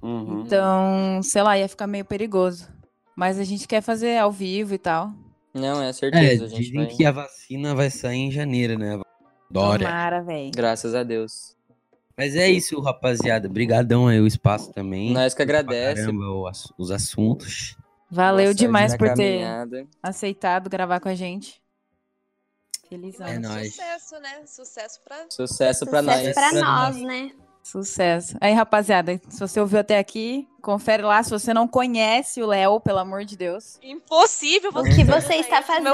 [0.00, 0.42] Uhum.
[0.46, 2.68] Então, sei lá, ia ficar meio perigoso.
[3.16, 5.10] Mas a gente quer fazer ao vivo e tal.
[5.52, 6.86] Não, é É, certeza, a gente dizem vai...
[6.86, 9.00] que a vacina vai sair em janeiro, né?
[9.50, 9.86] Dória.
[9.88, 10.50] Tomara, velho.
[10.54, 11.56] Graças a Deus.
[12.16, 13.48] Mas é isso, rapaziada.
[13.48, 15.12] Brigadão aí o espaço também.
[15.12, 16.02] Nós que Pra agradece.
[16.02, 17.76] Caramba, o ass- os assuntos.
[18.10, 19.86] Valeu demais por ter caminhada.
[20.02, 21.60] aceitado gravar com a gente.
[22.88, 23.26] Felizão.
[23.26, 23.74] É nóis.
[23.74, 24.46] Sucesso, né?
[24.46, 25.16] Sucesso pra.
[25.28, 26.34] Sucesso pra Sucesso nós.
[26.34, 27.02] pra Pra nós, nós.
[27.06, 27.30] né?
[27.62, 28.34] Sucesso.
[28.40, 31.22] Aí, rapaziada, se você ouviu até aqui, confere lá.
[31.22, 33.78] Se você não conhece o Léo, pelo amor de Deus.
[33.82, 35.84] Impossível O você que não você está fazendo,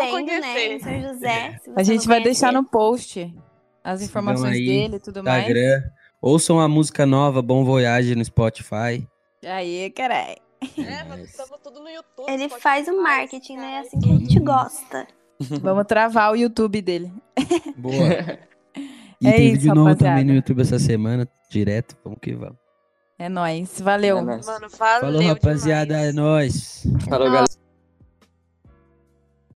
[0.41, 1.59] né, São José.
[1.65, 3.35] se A gente vai deixar no post
[3.83, 5.43] as informações aí, dele e tudo mais.
[5.49, 5.83] Instagram.
[6.23, 9.05] Ouçam a música nova, Bom Voyage, no Spotify.
[9.45, 10.37] Aí, carai.
[10.79, 12.29] É, mas estamos tudo no YouTube.
[12.29, 13.73] Ele Spotify, faz o marketing, né?
[13.75, 15.07] É assim que a gente gosta.
[15.63, 17.13] Vamos travar o YouTube dele.
[17.77, 18.39] Boa.
[19.21, 20.13] E É tem isso, vídeo novo rapaziada.
[20.19, 21.97] também no YouTube essa semana, direto.
[22.05, 22.57] Vamos que vamos.
[23.19, 23.81] É nóis.
[23.81, 24.19] Valeu.
[24.19, 24.47] É nóis.
[24.47, 25.95] Mano, valeu Falou, rapaziada.
[25.95, 26.09] demais.
[26.09, 26.87] É nóis.
[27.09, 27.64] Falou, galera.